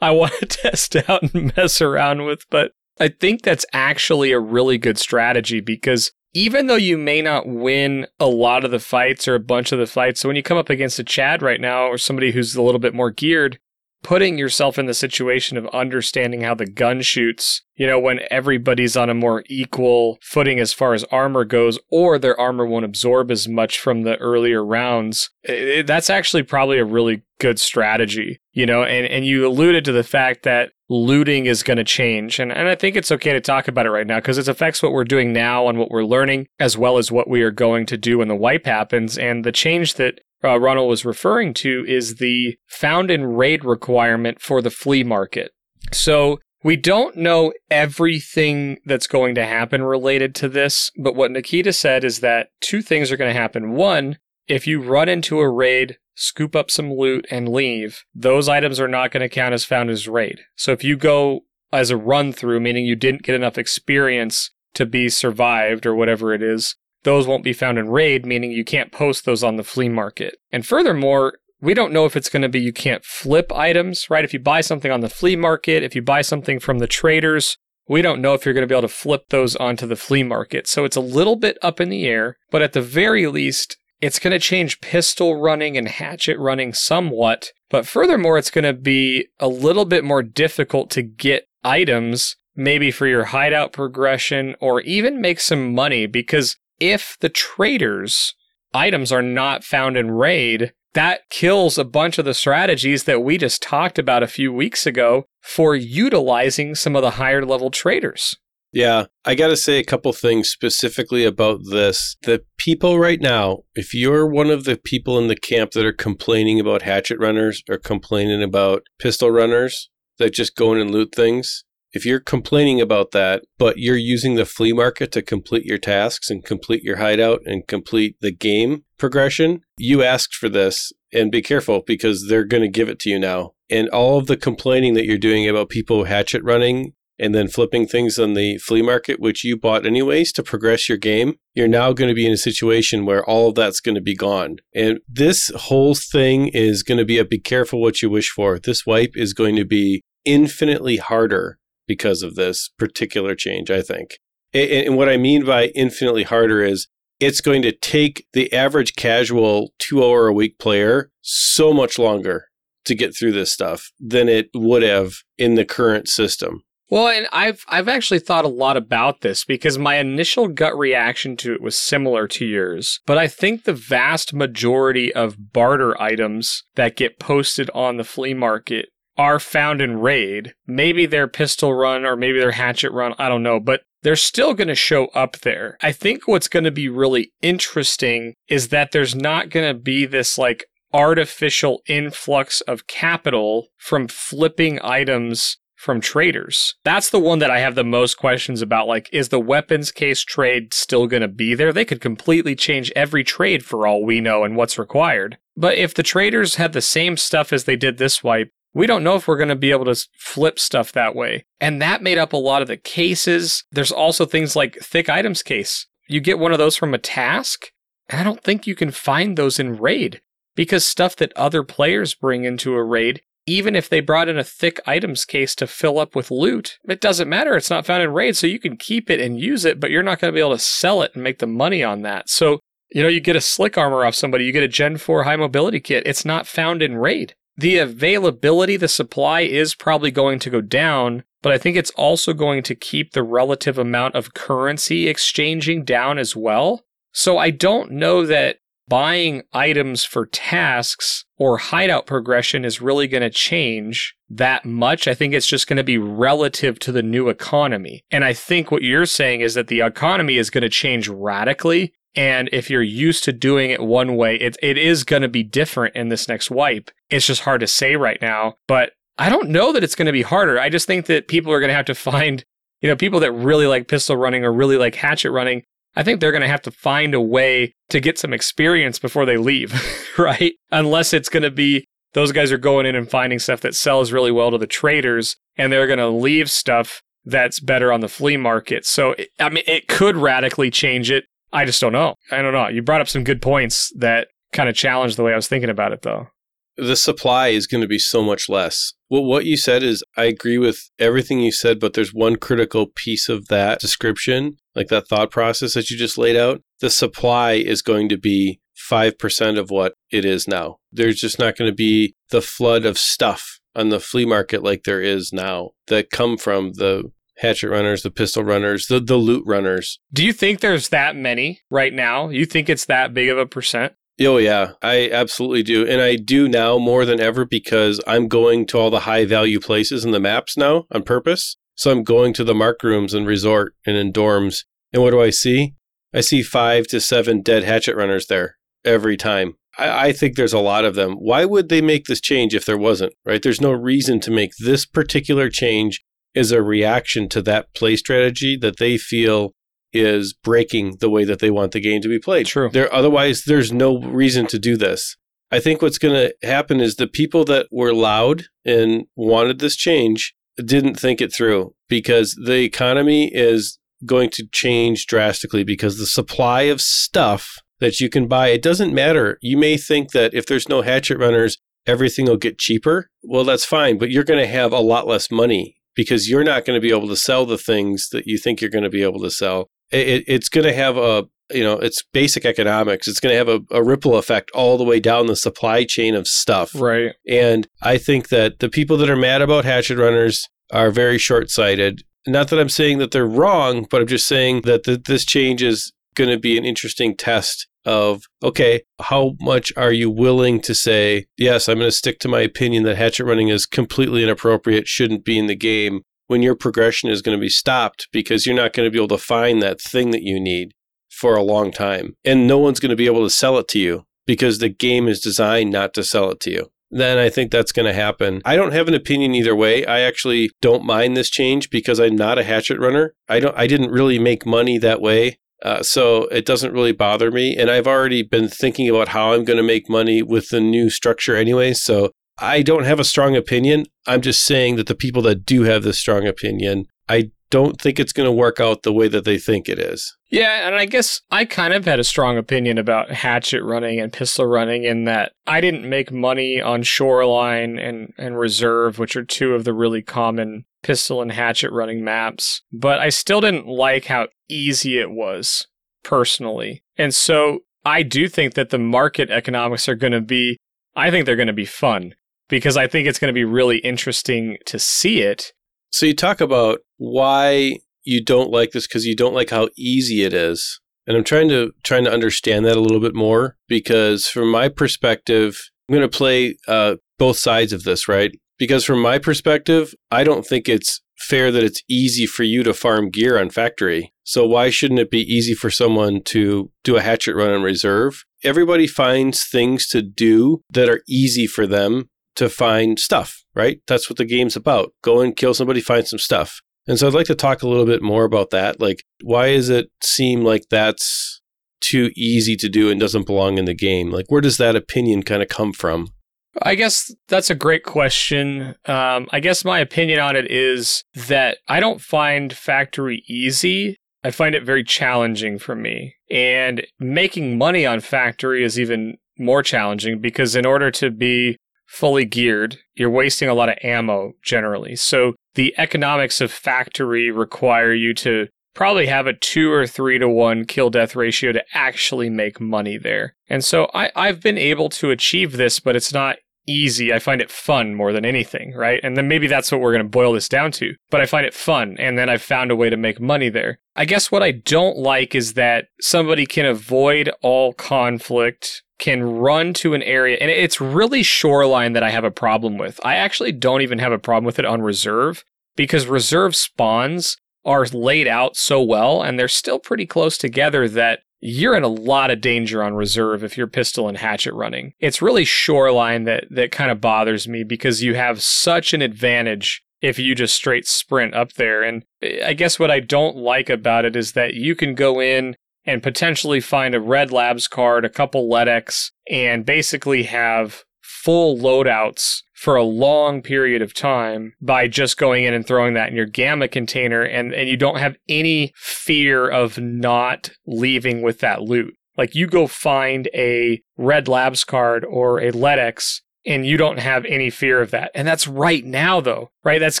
[0.02, 2.44] I want to test out and mess around with.
[2.50, 7.46] But I think that's actually a really good strategy because even though you may not
[7.46, 10.42] win a lot of the fights or a bunch of the fights, so when you
[10.42, 13.58] come up against a Chad right now or somebody who's a little bit more geared,
[14.02, 18.96] putting yourself in the situation of understanding how the gun shoots, you know, when everybody's
[18.96, 23.30] on a more equal footing as far as armor goes, or their armor won't absorb
[23.30, 28.66] as much from the earlier rounds, it, that's actually probably a really good strategy, you
[28.66, 32.38] know, and, and you alluded to the fact that looting is going to change.
[32.38, 34.82] And, and I think it's okay to talk about it right now because it affects
[34.82, 37.86] what we're doing now and what we're learning, as well as what we are going
[37.86, 39.16] to do when the wipe happens.
[39.16, 44.40] And the change that uh, Ronald was referring to is the found in raid requirement
[44.40, 45.52] for the flea market.
[45.92, 51.72] So we don't know everything that's going to happen related to this, but what Nikita
[51.72, 53.72] said is that two things are going to happen.
[53.72, 58.78] One, if you run into a raid, scoop up some loot, and leave, those items
[58.78, 60.40] are not going to count as found as raid.
[60.56, 61.40] So if you go
[61.72, 66.32] as a run through, meaning you didn't get enough experience to be survived or whatever
[66.32, 69.64] it is, those won't be found in raid, meaning you can't post those on the
[69.64, 70.36] flea market.
[70.50, 74.24] And furthermore, we don't know if it's going to be you can't flip items, right?
[74.24, 77.56] If you buy something on the flea market, if you buy something from the traders,
[77.88, 80.22] we don't know if you're going to be able to flip those onto the flea
[80.22, 80.66] market.
[80.66, 84.18] So it's a little bit up in the air, but at the very least, it's
[84.18, 87.52] going to change pistol running and hatchet running somewhat.
[87.70, 92.90] But furthermore, it's going to be a little bit more difficult to get items, maybe
[92.90, 98.34] for your hideout progression, or even make some money because if the traders'
[98.74, 103.38] items are not found in raid, that kills a bunch of the strategies that we
[103.38, 108.36] just talked about a few weeks ago for utilizing some of the higher level traders.
[108.72, 112.16] Yeah, I got to say a couple things specifically about this.
[112.22, 115.92] The people right now, if you're one of the people in the camp that are
[115.92, 121.14] complaining about hatchet runners or complaining about pistol runners that just go in and loot
[121.14, 125.78] things, if you're complaining about that, but you're using the flea market to complete your
[125.78, 131.30] tasks and complete your hideout and complete the game progression, you asked for this and
[131.30, 133.52] be careful because they're going to give it to you now.
[133.68, 137.86] And all of the complaining that you're doing about people hatchet running and then flipping
[137.86, 141.92] things on the flea market, which you bought anyways to progress your game, you're now
[141.92, 144.56] going to be in a situation where all of that's going to be gone.
[144.74, 148.58] And this whole thing is going to be a be careful what you wish for.
[148.58, 154.18] This wipe is going to be infinitely harder because of this particular change, I think.
[154.54, 156.88] And what I mean by infinitely harder is
[157.20, 162.46] it's going to take the average casual two hour a week player so much longer
[162.84, 166.62] to get through this stuff than it would have in the current system.
[166.90, 171.38] Well, and I've I've actually thought a lot about this because my initial gut reaction
[171.38, 173.00] to it was similar to yours.
[173.06, 178.34] But I think the vast majority of barter items that get posted on the flea
[178.34, 180.54] market are found in raid.
[180.66, 184.54] Maybe they're pistol run or maybe they're hatchet run, I don't know, but they're still
[184.54, 185.76] going to show up there.
[185.80, 190.06] I think what's going to be really interesting is that there's not going to be
[190.06, 196.76] this like artificial influx of capital from flipping items from traders.
[196.84, 198.86] That's the one that I have the most questions about.
[198.86, 201.72] Like, is the weapons case trade still going to be there?
[201.72, 205.38] They could completely change every trade for all we know and what's required.
[205.56, 209.04] But if the traders had the same stuff as they did this wipe, we don't
[209.04, 211.44] know if we're going to be able to flip stuff that way.
[211.60, 213.64] And that made up a lot of the cases.
[213.70, 215.86] There's also things like thick items case.
[216.08, 217.70] You get one of those from a task,
[218.08, 220.20] and I don't think you can find those in raid
[220.54, 224.44] because stuff that other players bring into a raid even if they brought in a
[224.44, 227.56] thick items case to fill up with loot, it doesn't matter.
[227.56, 230.02] It's not found in raid, so you can keep it and use it, but you're
[230.02, 232.28] not going to be able to sell it and make the money on that.
[232.28, 235.24] So, you know, you get a slick armor off somebody, you get a Gen 4
[235.24, 236.04] high mobility kit.
[236.06, 237.34] It's not found in raid.
[237.56, 242.32] The availability, the supply is probably going to go down, but I think it's also
[242.32, 246.84] going to keep the relative amount of currency exchanging down as well.
[247.12, 253.22] So I don't know that buying items for tasks or hideout progression is really going
[253.22, 255.06] to change that much.
[255.06, 258.04] I think it's just going to be relative to the new economy.
[258.10, 261.92] And I think what you're saying is that the economy is going to change radically.
[262.14, 265.42] And if you're used to doing it one way, it, it is going to be
[265.42, 266.90] different in this next wipe.
[267.10, 268.54] It's just hard to say right now.
[268.68, 270.58] But I don't know that it's going to be harder.
[270.58, 272.44] I just think that people are going to have to find,
[272.80, 275.62] you know, people that really like pistol running or really like hatchet running
[275.94, 279.26] I think they're going to have to find a way to get some experience before
[279.26, 279.74] they leave,
[280.18, 280.54] right?
[280.70, 284.12] Unless it's going to be those guys are going in and finding stuff that sells
[284.12, 288.08] really well to the traders and they're going to leave stuff that's better on the
[288.08, 288.84] flea market.
[288.84, 291.24] So, I mean, it could radically change it.
[291.52, 292.14] I just don't know.
[292.30, 292.68] I don't know.
[292.68, 295.70] You brought up some good points that kind of challenged the way I was thinking
[295.70, 296.28] about it, though
[296.76, 298.94] the supply is going to be so much less.
[299.10, 302.86] Well, what you said is, I agree with everything you said, but there's one critical
[302.86, 306.62] piece of that description, like that thought process that you just laid out.
[306.80, 308.60] The supply is going to be
[308.90, 310.76] 5% of what it is now.
[310.90, 314.84] There's just not going to be the flood of stuff on the flea market like
[314.84, 317.10] there is now that come from the
[317.42, 320.00] hatchet runners, the pistol runners, the, the loot runners.
[320.12, 322.30] Do you think there's that many right now?
[322.30, 323.92] You think it's that big of a percent?
[324.20, 325.86] Oh, yeah, I absolutely do.
[325.86, 329.58] And I do now more than ever because I'm going to all the high value
[329.58, 331.56] places in the maps now on purpose.
[331.74, 334.64] So I'm going to the mark rooms and resort and in dorms.
[334.92, 335.74] And what do I see?
[336.14, 339.54] I see five to seven dead hatchet runners there every time.
[339.78, 341.14] I, I think there's a lot of them.
[341.14, 343.42] Why would they make this change if there wasn't, right?
[343.42, 348.56] There's no reason to make this particular change as a reaction to that play strategy
[348.56, 349.52] that they feel
[349.92, 352.46] is breaking the way that they want the game to be played.
[352.46, 352.70] True.
[352.70, 355.16] There, otherwise, there's no reason to do this.
[355.50, 359.76] I think what's going to happen is the people that were loud and wanted this
[359.76, 366.06] change didn't think it through because the economy is going to change drastically because the
[366.06, 369.38] supply of stuff that you can buy, it doesn't matter.
[369.42, 373.10] You may think that if there's no hatchet runners, everything will get cheaper.
[373.22, 376.64] Well, that's fine, but you're going to have a lot less money because you're not
[376.64, 379.02] going to be able to sell the things that you think you're going to be
[379.02, 379.68] able to sell.
[379.90, 383.06] It, it's going to have a you know it's basic economics.
[383.06, 386.14] It's going to have a, a, ripple effect all the way down the supply chain
[386.14, 386.74] of stuff.
[386.74, 387.12] Right.
[387.28, 392.02] And i think that the people that are mad about hatchet runners are very short-sighted.
[392.26, 395.62] Not that i'm saying that they're wrong but i'm just saying that the, this change
[395.62, 400.74] is going to be an interesting test of okay how much are you willing to
[400.74, 404.86] say yes i'm going to stick to my opinion that hatchet running is completely inappropriate
[404.86, 406.02] shouldn't be in the game
[406.32, 409.06] when your progression is going to be stopped because you're not going to be able
[409.06, 410.72] to find that thing that you need
[411.10, 412.16] for a long time.
[412.24, 415.08] And no one's going to be able to sell it to you because the game
[415.08, 416.70] is designed not to sell it to you.
[416.90, 418.40] then I think that's going to happen.
[418.44, 419.84] I don't have an opinion either way.
[419.84, 423.14] I actually don't mind this change because I'm not a hatchet runner.
[423.28, 425.38] I don't I didn't really make money that way.
[425.62, 427.56] Uh, so it doesn't really bother me.
[427.56, 430.90] And I've already been thinking about how I'm going to make money with the new
[430.90, 431.72] structure anyway.
[431.72, 433.86] So I don't have a strong opinion.
[434.06, 438.00] I'm just saying that the people that do have this strong opinion, I don't think
[438.00, 440.16] it's going to work out the way that they think it is.
[440.30, 444.10] Yeah, and I guess I kind of had a strong opinion about hatchet running and
[444.10, 449.24] pistol running in that I didn't make money on shoreline and, and reserve, which are
[449.24, 454.06] two of the really common pistol and hatchet running maps, but I still didn't like
[454.06, 455.66] how easy it was
[456.02, 456.82] personally.
[456.96, 460.58] And so I do think that the market economics are going to be,
[460.94, 462.14] I think they're going to be fun
[462.48, 465.52] because I think it's going to be really interesting to see it.
[465.90, 470.22] So you talk about why you don't like this because you don't like how easy
[470.22, 470.80] it is.
[471.06, 474.68] And I'm trying to trying to understand that a little bit more because from my
[474.68, 478.30] perspective, I'm going to play uh, both sides of this, right?
[478.62, 482.72] Because from my perspective, I don't think it's fair that it's easy for you to
[482.72, 484.14] farm gear on factory.
[484.22, 488.22] So why shouldn't it be easy for someone to do a hatchet run on reserve?
[488.44, 493.80] Everybody finds things to do that are easy for them to find stuff, right?
[493.88, 494.92] That's what the game's about.
[495.02, 496.60] Go and kill somebody, find some stuff.
[496.86, 498.80] And so I'd like to talk a little bit more about that.
[498.80, 501.42] Like, why does it seem like that's
[501.80, 504.12] too easy to do and doesn't belong in the game?
[504.12, 506.12] Like, where does that opinion kind of come from?
[506.60, 508.74] I guess that's a great question.
[508.86, 513.96] Um, I guess my opinion on it is that I don't find factory easy.
[514.24, 516.14] I find it very challenging for me.
[516.30, 522.24] And making money on factory is even more challenging because in order to be fully
[522.24, 524.96] geared, you're wasting a lot of ammo generally.
[524.96, 530.28] So the economics of factory require you to probably have a two or three to
[530.28, 533.34] one kill death ratio to actually make money there.
[533.48, 536.36] And so I, I've been able to achieve this, but it's not
[536.66, 537.12] easy.
[537.12, 539.00] I find it fun more than anything, right?
[539.02, 540.94] And then maybe that's what we're going to boil this down to.
[541.10, 543.78] But I find it fun, and then I've found a way to make money there.
[543.96, 549.74] I guess what I don't like is that somebody can avoid all conflict can run
[549.74, 553.00] to an area, and it's really shoreline that I have a problem with.
[553.04, 555.44] I actually don't even have a problem with it on reserve
[555.74, 561.20] because reserve spawns are laid out so well and they're still pretty close together that
[561.44, 564.94] you're in a lot of danger on reserve if you're pistol and hatchet running.
[565.00, 569.82] It's really shoreline that that kind of bothers me because you have such an advantage
[570.00, 571.82] if you just straight sprint up there.
[571.82, 572.04] And
[572.44, 576.00] I guess what I don't like about it is that you can go in and
[576.00, 580.84] potentially find a Red Labs card, a couple LEDX, and basically have
[581.22, 586.08] full loadouts for a long period of time by just going in and throwing that
[586.08, 591.38] in your gamma container and, and you don't have any fear of not leaving with
[591.38, 591.94] that loot.
[592.16, 597.24] Like you go find a Red Labs card or a LEDX and you don't have
[597.26, 598.10] any fear of that.
[598.14, 599.78] And that's right now though, right?
[599.78, 600.00] That's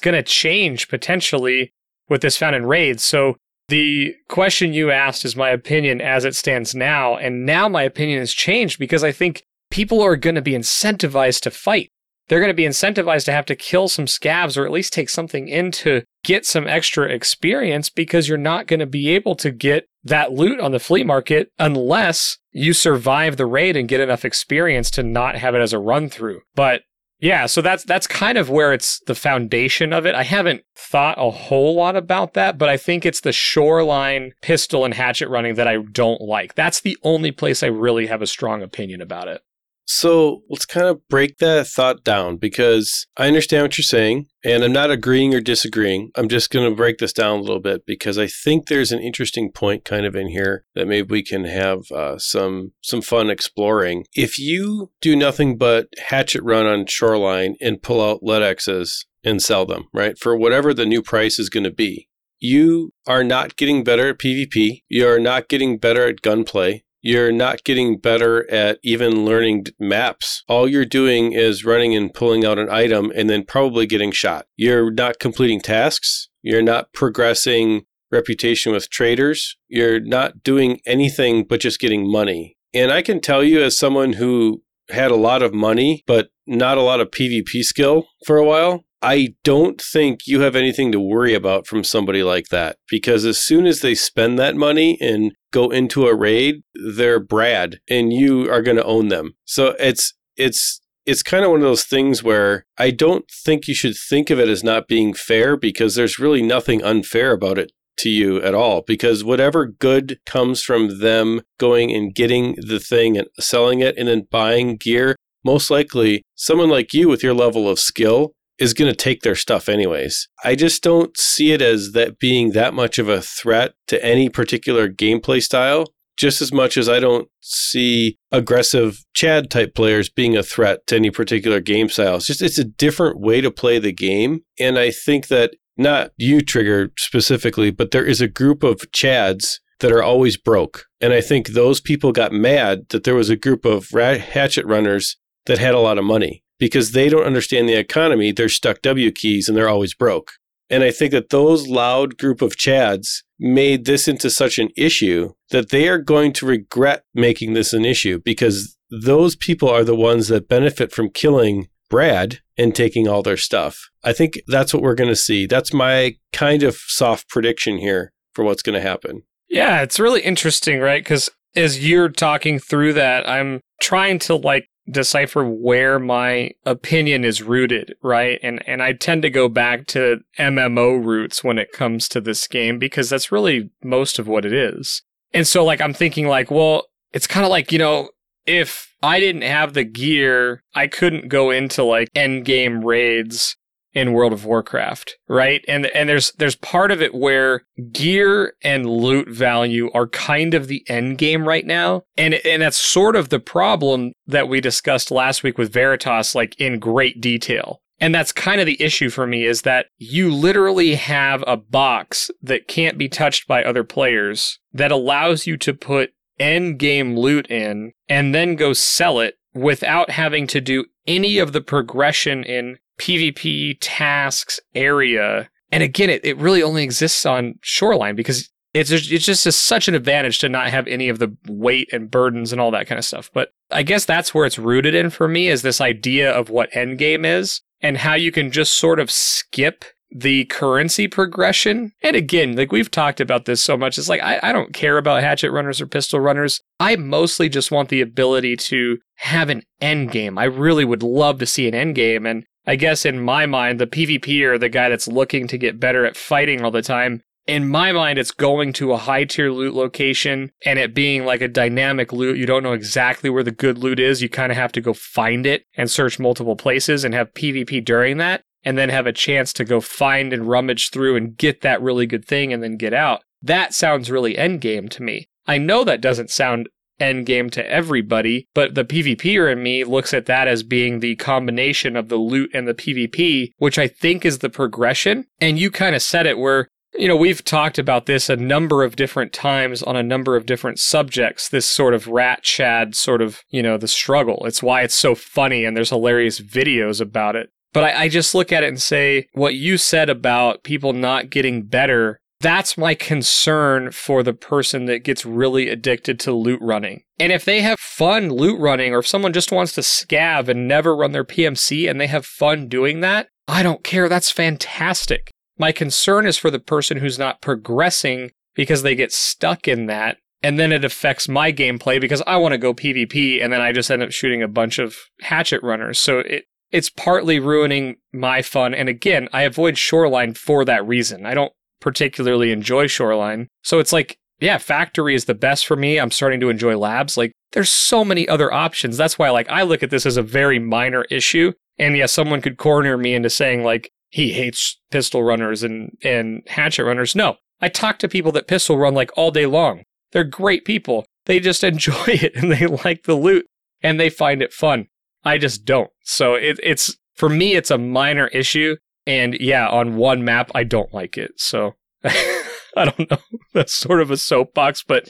[0.00, 1.72] going to change potentially
[2.08, 3.04] with this found in raids.
[3.04, 3.36] So
[3.68, 7.16] the question you asked is my opinion as it stands now.
[7.16, 11.40] And now my opinion has changed because I think people are going to be incentivized
[11.40, 11.90] to fight.
[12.28, 15.08] They're going to be incentivized to have to kill some scavs or at least take
[15.08, 19.50] something in to get some extra experience because you're not going to be able to
[19.50, 24.24] get that loot on the flea market unless you survive the raid and get enough
[24.24, 26.42] experience to not have it as a run through.
[26.54, 26.82] But
[27.18, 30.14] yeah, so that's that's kind of where it's the foundation of it.
[30.14, 34.84] I haven't thought a whole lot about that, but I think it's the shoreline pistol
[34.84, 36.56] and hatchet running that I don't like.
[36.56, 39.40] That's the only place I really have a strong opinion about it.
[39.84, 44.62] So let's kind of break that thought down because I understand what you're saying and
[44.62, 46.10] I'm not agreeing or disagreeing.
[46.16, 49.00] I'm just going to break this down a little bit because I think there's an
[49.00, 53.30] interesting point kind of in here that maybe we can have uh, some some fun
[53.30, 54.06] exploring.
[54.14, 59.66] If you do nothing but hatchet run on shoreline and pull out LEDXs and sell
[59.66, 62.08] them, right, for whatever the new price is going to be,
[62.38, 64.82] you are not getting better at PvP.
[64.88, 70.44] You are not getting better at gunplay you're not getting better at even learning maps.
[70.48, 74.46] All you're doing is running and pulling out an item and then probably getting shot.
[74.56, 76.28] You're not completing tasks.
[76.42, 77.82] You're not progressing
[78.12, 79.56] reputation with traders.
[79.68, 82.56] You're not doing anything but just getting money.
[82.72, 86.78] And I can tell you, as someone who had a lot of money, but not
[86.78, 91.00] a lot of PvP skill for a while, I don't think you have anything to
[91.00, 95.32] worry about from somebody like that because as soon as they spend that money and
[95.50, 99.34] go into a raid, they're Brad and you are going to own them.
[99.44, 103.74] So it's it's it's kind of one of those things where I don't think you
[103.74, 107.72] should think of it as not being fair because there's really nothing unfair about it
[107.98, 113.18] to you at all because whatever good comes from them going and getting the thing
[113.18, 117.68] and selling it and then buying gear most likely someone like you with your level
[117.68, 118.32] of skill
[118.62, 120.28] is going to take their stuff anyways.
[120.44, 124.28] I just don't see it as that being that much of a threat to any
[124.28, 125.86] particular gameplay style
[126.16, 130.96] just as much as I don't see aggressive Chad type players being a threat to
[130.96, 132.16] any particular game style.
[132.16, 134.42] It's just it's a different way to play the game.
[134.60, 139.58] And I think that not you trigger specifically, but there is a group of Chads
[139.80, 140.84] that are always broke.
[141.00, 145.16] And I think those people got mad that there was a group of hatchet runners
[145.46, 148.30] that had a lot of money because they don't understand the economy.
[148.30, 150.34] They're stuck W keys and they're always broke.
[150.70, 155.32] And I think that those loud group of Chads made this into such an issue
[155.50, 159.96] that they are going to regret making this an issue because those people are the
[159.96, 163.90] ones that benefit from killing Brad and taking all their stuff.
[164.04, 165.46] I think that's what we're going to see.
[165.46, 169.24] That's my kind of soft prediction here for what's going to happen.
[169.48, 171.02] Yeah, it's really interesting, right?
[171.02, 177.42] Because as you're talking through that, I'm trying to like decipher where my opinion is
[177.42, 178.38] rooted, right?
[178.42, 182.46] And and I tend to go back to MMO roots when it comes to this
[182.46, 185.02] game because that's really most of what it is.
[185.32, 188.10] And so like I'm thinking like, well, it's kind of like, you know,
[188.46, 193.56] if I didn't have the gear, I couldn't go into like end game raids
[193.94, 195.64] in World of Warcraft, right?
[195.68, 197.62] And and there's there's part of it where
[197.92, 202.02] gear and loot value are kind of the end game right now.
[202.16, 206.58] And and that's sort of the problem that we discussed last week with Veritas like
[206.58, 207.80] in great detail.
[208.00, 212.32] And that's kind of the issue for me is that you literally have a box
[212.42, 217.48] that can't be touched by other players that allows you to put end game loot
[217.48, 222.78] in and then go sell it without having to do any of the progression in
[222.98, 225.48] PvP tasks area.
[225.70, 229.88] And again, it, it really only exists on Shoreline because it's it's just a, such
[229.88, 232.98] an advantage to not have any of the weight and burdens and all that kind
[232.98, 233.30] of stuff.
[233.32, 236.72] But I guess that's where it's rooted in for me is this idea of what
[236.72, 239.84] endgame is and how you can just sort of skip
[240.14, 241.92] the currency progression.
[242.02, 244.98] And again, like we've talked about this so much, it's like I, I don't care
[244.98, 246.60] about hatchet runners or pistol runners.
[246.78, 250.38] I mostly just want the ability to have an end game.
[250.38, 252.26] I really would love to see an end game.
[252.26, 255.80] And I guess in my mind, the PvP or the guy that's looking to get
[255.80, 259.50] better at fighting all the time, in my mind, it's going to a high tier
[259.50, 262.38] loot location and it being like a dynamic loot.
[262.38, 264.22] You don't know exactly where the good loot is.
[264.22, 267.84] You kind of have to go find it and search multiple places and have PvP
[267.84, 271.62] during that and then have a chance to go find and rummage through and get
[271.62, 273.22] that really good thing and then get out.
[273.42, 275.26] That sounds really endgame to me.
[275.46, 276.68] I know that doesn't sound
[277.02, 281.16] end game to everybody, but the PvPer in me looks at that as being the
[281.16, 285.26] combination of the loot and the PvP, which I think is the progression.
[285.40, 288.84] And you kind of said it where you know, we've talked about this a number
[288.84, 293.22] of different times on a number of different subjects, this sort of rat chad sort
[293.22, 294.44] of, you know, the struggle.
[294.44, 297.50] It's why it's so funny and there's hilarious videos about it.
[297.72, 301.30] But I, I, just look at it and say, what you said about people not
[301.30, 307.04] getting better that's my concern for the person that gets really addicted to loot running.
[307.18, 310.68] And if they have fun loot running, or if someone just wants to scav and
[310.68, 314.08] never run their PMC and they have fun doing that, I don't care.
[314.08, 315.30] That's fantastic.
[315.58, 320.18] My concern is for the person who's not progressing because they get stuck in that.
[320.42, 323.70] And then it affects my gameplay because I want to go PvP and then I
[323.70, 326.00] just end up shooting a bunch of hatchet runners.
[326.00, 328.74] So it, it's partly ruining my fun.
[328.74, 331.24] And again, I avoid Shoreline for that reason.
[331.24, 331.52] I don't
[331.82, 333.48] particularly enjoy Shoreline.
[333.62, 335.98] So it's like, yeah, Factory is the best for me.
[335.98, 337.16] I'm starting to enjoy Labs.
[337.16, 338.96] Like, there's so many other options.
[338.96, 341.52] That's why, like, I look at this as a very minor issue.
[341.78, 346.42] And yeah, someone could corner me into saying, like, he hates pistol runners and, and
[346.46, 347.14] hatchet runners.
[347.14, 349.82] No, I talk to people that pistol run like all day long.
[350.12, 351.04] They're great people.
[351.26, 353.46] They just enjoy it and they like the loot
[353.82, 354.86] and they find it fun.
[355.24, 355.90] I just don't.
[356.02, 358.76] So it, it's, for me, it's a minor issue.
[359.06, 361.32] And yeah, on one map, I don't like it.
[361.36, 361.72] So
[362.04, 363.18] I don't know.
[363.54, 365.08] That's sort of a soapbox, but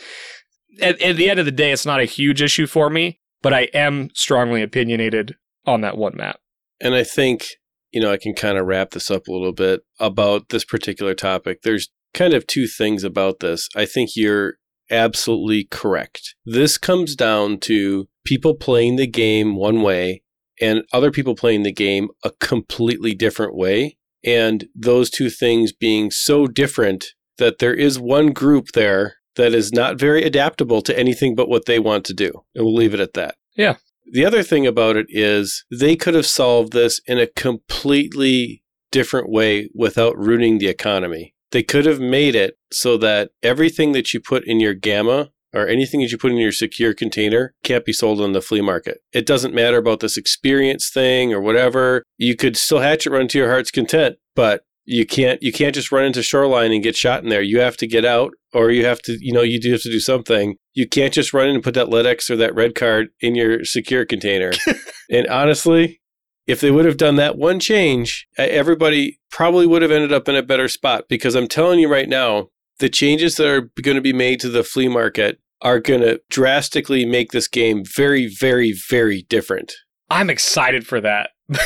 [0.81, 3.53] at, at, the end of the day, it's not a huge issue for me, but
[3.53, 5.37] I am strongly opinionated
[5.67, 6.41] on that one map.
[6.81, 7.47] And I think,
[7.93, 11.15] you know, I can kind of wrap this up a little bit about this particular
[11.15, 11.63] topic.
[11.63, 13.69] There's kind of two things about this.
[13.77, 14.55] I think you're
[14.91, 16.35] absolutely correct.
[16.45, 20.22] This comes down to people playing the game one way
[20.63, 23.99] and other people playing the game a completely different way.
[24.25, 27.07] And those two things being so different
[27.39, 31.67] that there is one group there that is not very adaptable to anything but what
[31.67, 32.31] they want to do.
[32.55, 33.35] And we'll leave it at that.
[33.57, 33.77] Yeah.
[34.13, 39.31] The other thing about it is they could have solved this in a completely different
[39.31, 41.35] way without ruining the economy.
[41.51, 45.67] They could have made it so that everything that you put in your gamma or
[45.67, 48.99] anything that you put in your secure container can't be sold on the flea market.
[49.13, 52.05] It doesn't matter about this experience thing or whatever.
[52.19, 55.93] You could still hatchet run to your heart's content, but you can't you can't just
[55.93, 57.43] run into shoreline and get shot in there.
[57.43, 59.91] You have to get out or you have to you know you do have to
[59.91, 60.57] do something.
[60.75, 63.65] You can't just run in and put that LEDX or that red card in your
[63.65, 64.53] secure container.
[65.11, 66.01] and honestly,
[66.47, 70.35] if they would have done that one change, everybody probably would have ended up in
[70.35, 72.49] a better spot because I'm telling you right now,
[72.79, 76.21] the changes that are going to be made to the flea market are going to
[76.29, 79.73] drastically make this game very, very, very different.
[80.11, 81.31] I'm excited for that.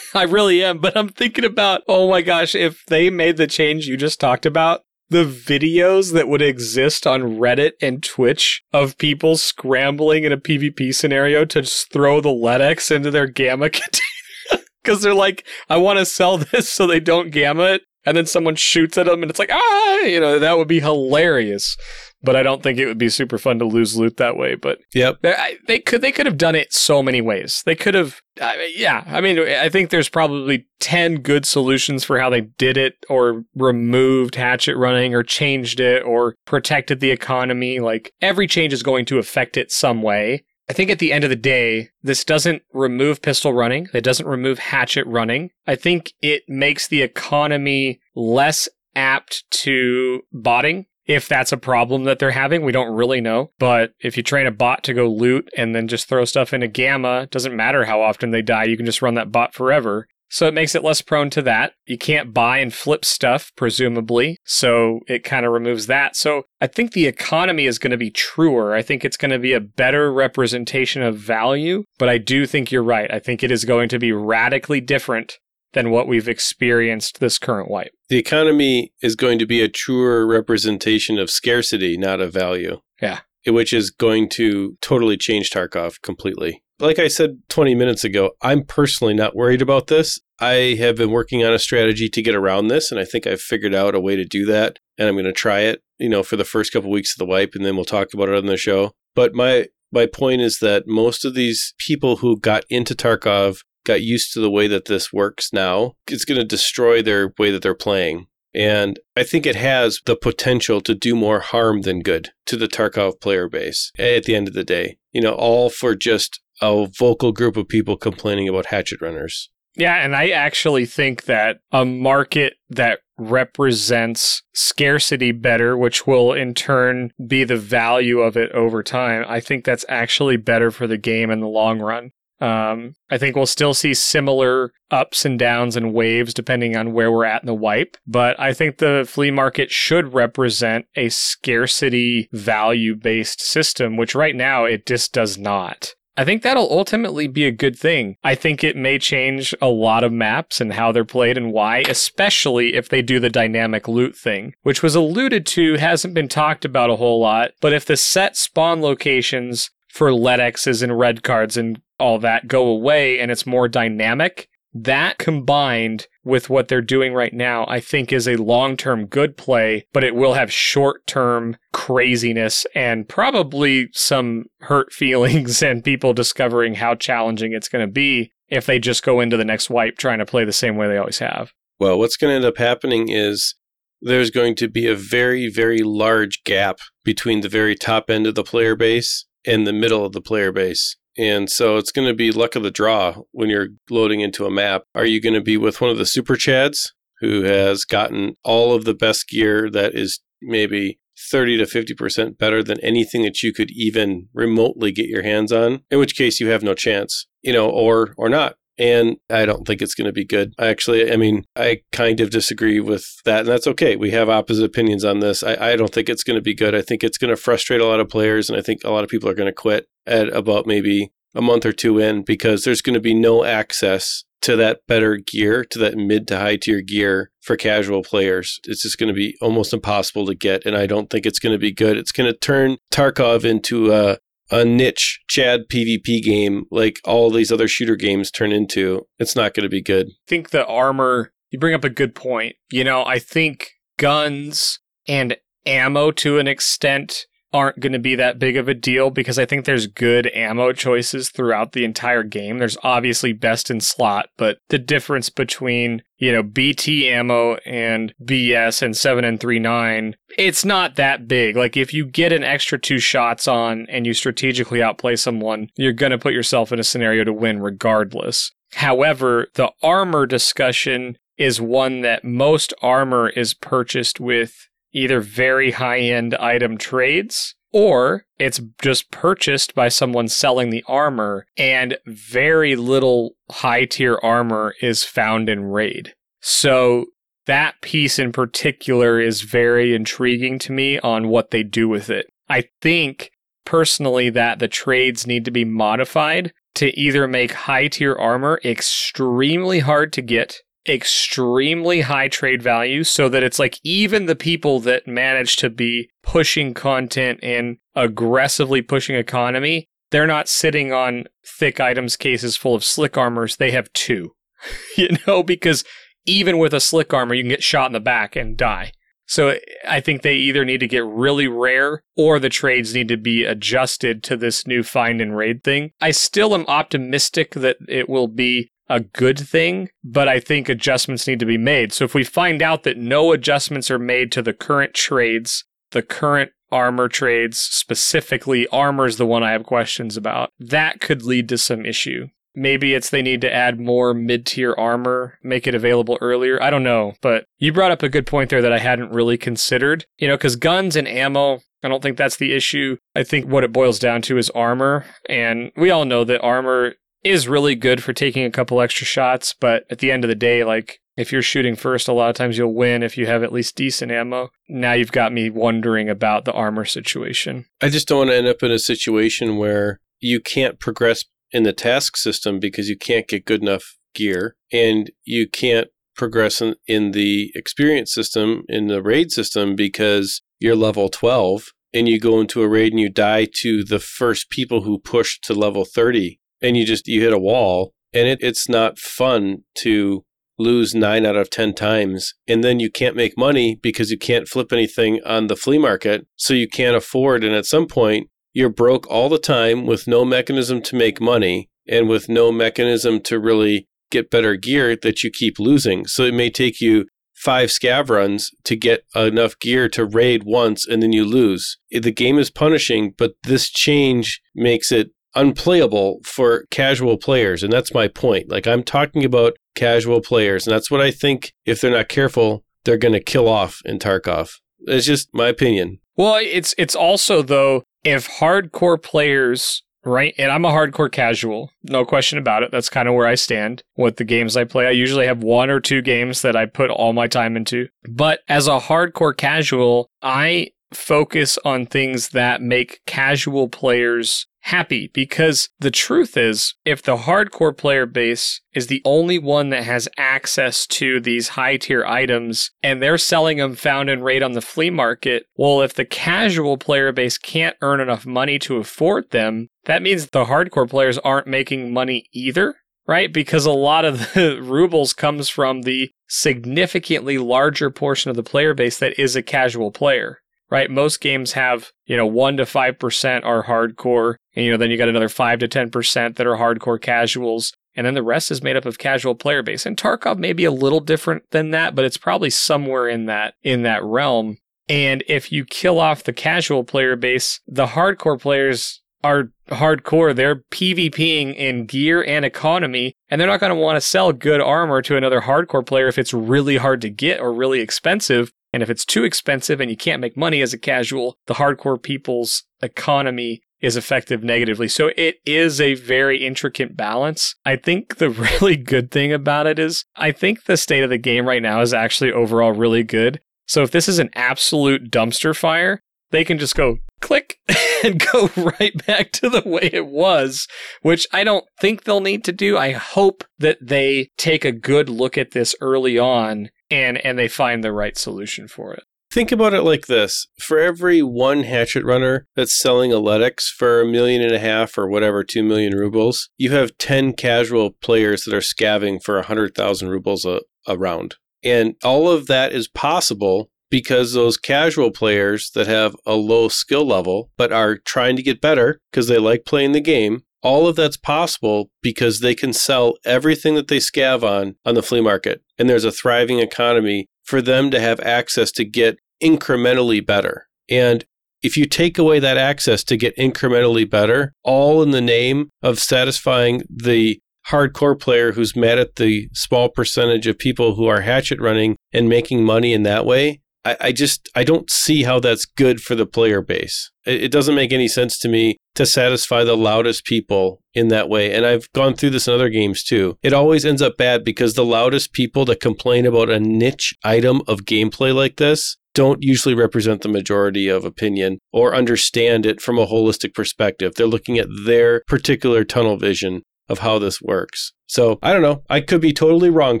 [0.14, 3.86] I really am, but I'm thinking about, oh my gosh, if they made the change
[3.86, 9.36] you just talked about, the videos that would exist on Reddit and Twitch of people
[9.36, 14.02] scrambling in a PvP scenario to just throw the LEDX into their gamma container.
[14.82, 17.82] Because they're like, I want to sell this so they don't gamma it.
[18.06, 20.80] And then someone shoots at them and it's like, ah, you know, that would be
[20.80, 21.76] hilarious
[22.22, 24.54] but I don't think it would be super fun to lose loot that way.
[24.54, 27.62] But yep, they, they could they could have done it so many ways.
[27.64, 29.04] They could have, uh, yeah.
[29.06, 33.44] I mean, I think there's probably ten good solutions for how they did it, or
[33.54, 37.78] removed hatchet running, or changed it, or protected the economy.
[37.78, 40.44] Like every change is going to affect it some way.
[40.70, 43.88] I think at the end of the day, this doesn't remove pistol running.
[43.94, 45.50] It doesn't remove hatchet running.
[45.66, 52.18] I think it makes the economy less apt to botting if that's a problem that
[52.18, 53.50] they're having, we don't really know.
[53.58, 56.68] But if you train a bot to go loot and then just throw stuff into
[56.68, 60.06] gamma, doesn't matter how often they die, you can just run that bot forever.
[60.30, 61.72] So it makes it less prone to that.
[61.86, 64.36] You can't buy and flip stuff, presumably.
[64.44, 66.16] So it kind of removes that.
[66.16, 68.74] So I think the economy is going to be truer.
[68.74, 71.84] I think it's going to be a better representation of value.
[71.98, 73.12] But I do think you're right.
[73.12, 75.38] I think it is going to be radically different
[75.72, 77.92] than what we've experienced this current wipe.
[78.08, 82.80] The economy is going to be a truer representation of scarcity, not of value.
[83.00, 83.20] Yeah.
[83.46, 86.62] Which is going to totally change Tarkov completely.
[86.80, 90.20] Like I said 20 minutes ago, I'm personally not worried about this.
[90.38, 93.40] I have been working on a strategy to get around this, and I think I've
[93.40, 94.78] figured out a way to do that.
[94.96, 97.18] And I'm going to try it, you know, for the first couple of weeks of
[97.18, 98.92] the wipe, and then we'll talk about it on the show.
[99.16, 104.02] But my my point is that most of these people who got into Tarkov got
[104.02, 107.62] used to the way that this works now, it's going to destroy their way that
[107.62, 108.26] they're playing.
[108.54, 112.68] And I think it has the potential to do more harm than good to the
[112.68, 114.98] Tarkov player base at the end of the day.
[115.12, 119.50] You know, all for just a vocal group of people complaining about hatchet runners.
[119.76, 126.54] Yeah, and I actually think that a market that represents scarcity better, which will in
[126.54, 130.98] turn be the value of it over time, I think that's actually better for the
[130.98, 132.10] game in the long run.
[132.40, 137.10] Um, I think we'll still see similar ups and downs and waves depending on where
[137.10, 142.28] we're at in the wipe, but I think the flea market should represent a scarcity
[142.32, 145.94] value based system, which right now it just does not.
[146.18, 148.16] I think that'll ultimately be a good thing.
[148.24, 151.84] I think it may change a lot of maps and how they're played and why,
[151.88, 156.64] especially if they do the dynamic loot thing, which was alluded to, hasn't been talked
[156.64, 157.52] about a whole lot.
[157.60, 162.66] But if the set spawn locations for LEDXs and red cards and all that go
[162.66, 164.48] away and it's more dynamic.
[164.74, 169.36] That combined with what they're doing right now, I think is a long term good
[169.36, 176.12] play, but it will have short term craziness and probably some hurt feelings and people
[176.12, 179.98] discovering how challenging it's going to be if they just go into the next wipe
[179.98, 181.52] trying to play the same way they always have.
[181.80, 183.54] Well, what's going to end up happening is
[184.00, 188.34] there's going to be a very, very large gap between the very top end of
[188.34, 190.96] the player base and the middle of the player base.
[191.18, 194.50] And so it's going to be luck of the draw when you're loading into a
[194.50, 194.84] map.
[194.94, 198.72] Are you going to be with one of the super chads who has gotten all
[198.72, 201.00] of the best gear that is maybe
[201.30, 205.80] 30 to 50% better than anything that you could even remotely get your hands on,
[205.90, 208.54] in which case you have no chance, you know, or or not.
[208.80, 210.54] And I don't think it's going to be good.
[210.60, 213.96] Actually, I mean, I kind of disagree with that, and that's okay.
[213.96, 215.42] We have opposite opinions on this.
[215.42, 216.76] I, I don't think it's going to be good.
[216.76, 219.02] I think it's going to frustrate a lot of players, and I think a lot
[219.02, 222.64] of people are going to quit at about maybe a month or two in because
[222.64, 226.56] there's going to be no access to that better gear, to that mid to high
[226.56, 228.60] tier gear for casual players.
[228.64, 231.52] It's just going to be almost impossible to get, and I don't think it's going
[231.52, 231.96] to be good.
[231.96, 234.18] It's going to turn Tarkov into a
[234.50, 239.54] a niche Chad PvP game like all these other shooter games turn into, it's not
[239.54, 240.06] going to be good.
[240.06, 242.56] I think the armor, you bring up a good point.
[242.70, 245.36] You know, I think guns and
[245.66, 249.46] ammo to an extent aren't going to be that big of a deal because I
[249.46, 252.58] think there's good ammo choices throughout the entire game.
[252.58, 258.82] There's obviously best in slot, but the difference between, you know, BT ammo and BS
[258.82, 261.56] and 7 and 39, it's not that big.
[261.56, 265.92] Like if you get an extra two shots on and you strategically outplay someone, you're
[265.92, 268.52] going to put yourself in a scenario to win regardless.
[268.74, 276.00] However, the armor discussion is one that most armor is purchased with either very high
[276.00, 283.32] end item trades or it's just purchased by someone selling the armor, and very little
[283.50, 286.14] high tier armor is found in raid.
[286.40, 287.06] So
[287.46, 292.26] that piece in particular is very intriguing to me on what they do with it.
[292.48, 293.30] I think
[293.64, 299.80] personally that the trades need to be modified to either make high tier armor extremely
[299.80, 300.58] hard to get
[300.88, 306.10] extremely high trade value so that it's like even the people that manage to be
[306.22, 312.84] pushing content and aggressively pushing economy, they're not sitting on thick items cases full of
[312.84, 313.56] slick armors.
[313.56, 314.34] They have two,
[314.96, 315.84] you know, because
[316.26, 318.92] even with a slick armor, you can get shot in the back and die.
[319.26, 323.18] So I think they either need to get really rare or the trades need to
[323.18, 325.90] be adjusted to this new find and raid thing.
[326.00, 331.26] I still am optimistic that it will be a good thing, but I think adjustments
[331.26, 331.92] need to be made.
[331.92, 336.02] So if we find out that no adjustments are made to the current trades, the
[336.02, 341.48] current armor trades, specifically armor is the one I have questions about, that could lead
[341.50, 342.28] to some issue.
[342.54, 346.60] Maybe it's they need to add more mid tier armor, make it available earlier.
[346.60, 347.14] I don't know.
[347.20, 350.06] But you brought up a good point there that I hadn't really considered.
[350.18, 352.96] You know, because guns and ammo, I don't think that's the issue.
[353.14, 355.04] I think what it boils down to is armor.
[355.28, 356.94] And we all know that armor
[357.24, 360.34] is really good for taking a couple extra shots, but at the end of the
[360.34, 363.42] day, like if you're shooting first, a lot of times you'll win if you have
[363.42, 364.50] at least decent ammo.
[364.68, 367.66] Now you've got me wondering about the armor situation.
[367.80, 371.64] I just don't want to end up in a situation where you can't progress in
[371.64, 376.74] the task system because you can't get good enough gear and you can't progress in,
[376.86, 382.40] in the experience system in the raid system because you're level 12 and you go
[382.40, 386.38] into a raid and you die to the first people who push to level 30
[386.62, 390.24] and you just you hit a wall and it, it's not fun to
[390.58, 394.48] lose nine out of ten times and then you can't make money because you can't
[394.48, 398.68] flip anything on the flea market so you can't afford and at some point you're
[398.68, 403.38] broke all the time with no mechanism to make money and with no mechanism to
[403.38, 406.06] really get better gear that you keep losing.
[406.06, 410.86] So it may take you five scav runs to get enough gear to raid once
[410.86, 411.78] and then you lose.
[411.90, 417.62] The game is punishing but this change makes it unplayable for casual players.
[417.62, 418.50] And that's my point.
[418.50, 420.66] Like, I'm talking about casual players.
[420.66, 423.98] And that's what I think, if they're not careful, they're going to kill off in
[423.98, 424.50] Tarkov.
[424.80, 425.98] It's just my opinion.
[426.16, 430.34] Well, it's it's also though if hardcore players, right?
[430.38, 432.70] And I'm a hardcore casual, no question about it.
[432.72, 434.86] That's kind of where I stand with the games I play.
[434.86, 437.88] I usually have one or two games that I put all my time into.
[438.08, 445.70] But as a hardcore casual, I focus on things that make casual players happy because
[445.78, 450.86] the truth is, if the hardcore player base is the only one that has access
[450.86, 454.90] to these high tier items and they're selling them found and raid on the flea
[454.90, 460.02] market, well, if the casual player base can't earn enough money to afford them, that
[460.02, 462.76] means the hardcore players aren't making money either.
[463.06, 463.32] Right?
[463.32, 468.74] Because a lot of the rubles comes from the significantly larger portion of the player
[468.74, 470.90] base that is a casual player right?
[470.90, 474.96] Most games have, you know, 1 to 5% are hardcore, and you know, then you
[474.96, 478.76] got another 5 to 10% that are hardcore casuals, and then the rest is made
[478.76, 479.86] up of casual player base.
[479.86, 483.54] And Tarkov may be a little different than that, but it's probably somewhere in that
[483.62, 484.58] in that realm.
[484.88, 490.34] And if you kill off the casual player base, the hardcore players are hardcore.
[490.34, 494.60] They're PvPing in gear and economy, and they're not going to want to sell good
[494.60, 498.52] armor to another hardcore player if it's really hard to get or really expensive.
[498.72, 502.02] And if it's too expensive and you can't make money as a casual, the hardcore
[502.02, 504.88] people's economy is affected negatively.
[504.88, 507.54] So it is a very intricate balance.
[507.64, 511.18] I think the really good thing about it is I think the state of the
[511.18, 513.40] game right now is actually overall really good.
[513.66, 516.00] So if this is an absolute dumpster fire,
[516.30, 517.58] they can just go click
[518.04, 520.66] and go right back to the way it was,
[521.02, 522.76] which I don't think they'll need to do.
[522.76, 527.48] I hope that they take a good look at this early on and and they
[527.48, 529.04] find the right solution for it.
[529.30, 530.46] Think about it like this.
[530.58, 535.06] For every one hatchet runner that's selling LEDX for a million and a half or
[535.06, 540.08] whatever, two million rubles, you have 10 casual players that are scavving for a 100,000
[540.08, 541.36] rubles a, a round.
[541.62, 547.06] And all of that is possible because those casual players that have a low skill
[547.06, 550.96] level but are trying to get better because they like playing the game, all of
[550.96, 555.62] that's possible because they can sell everything that they scav on on the flea market.
[555.78, 560.66] And there's a thriving economy for them to have access to get incrementally better.
[560.90, 561.24] And
[561.62, 565.98] if you take away that access to get incrementally better, all in the name of
[565.98, 571.60] satisfying the hardcore player who's mad at the small percentage of people who are hatchet
[571.60, 575.64] running and making money in that way, I, I just I don't see how that's
[575.64, 577.10] good for the player base.
[577.26, 581.28] It, it doesn't make any sense to me to satisfy the loudest people in that
[581.28, 581.54] way.
[581.54, 583.38] And I've gone through this in other games too.
[583.44, 587.62] It always ends up bad because the loudest people that complain about a niche item
[587.68, 592.98] of gameplay like this don't usually represent the majority of opinion or understand it from
[592.98, 594.16] a holistic perspective.
[594.16, 597.92] They're looking at their particular tunnel vision of how this works.
[598.08, 598.82] So I don't know.
[598.90, 600.00] I could be totally wrong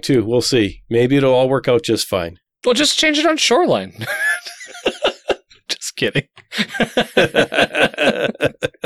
[0.00, 0.24] too.
[0.24, 0.82] We'll see.
[0.90, 2.38] Maybe it'll all work out just fine.
[2.64, 3.92] Well, just change it on Shoreline.
[5.98, 6.28] kidding.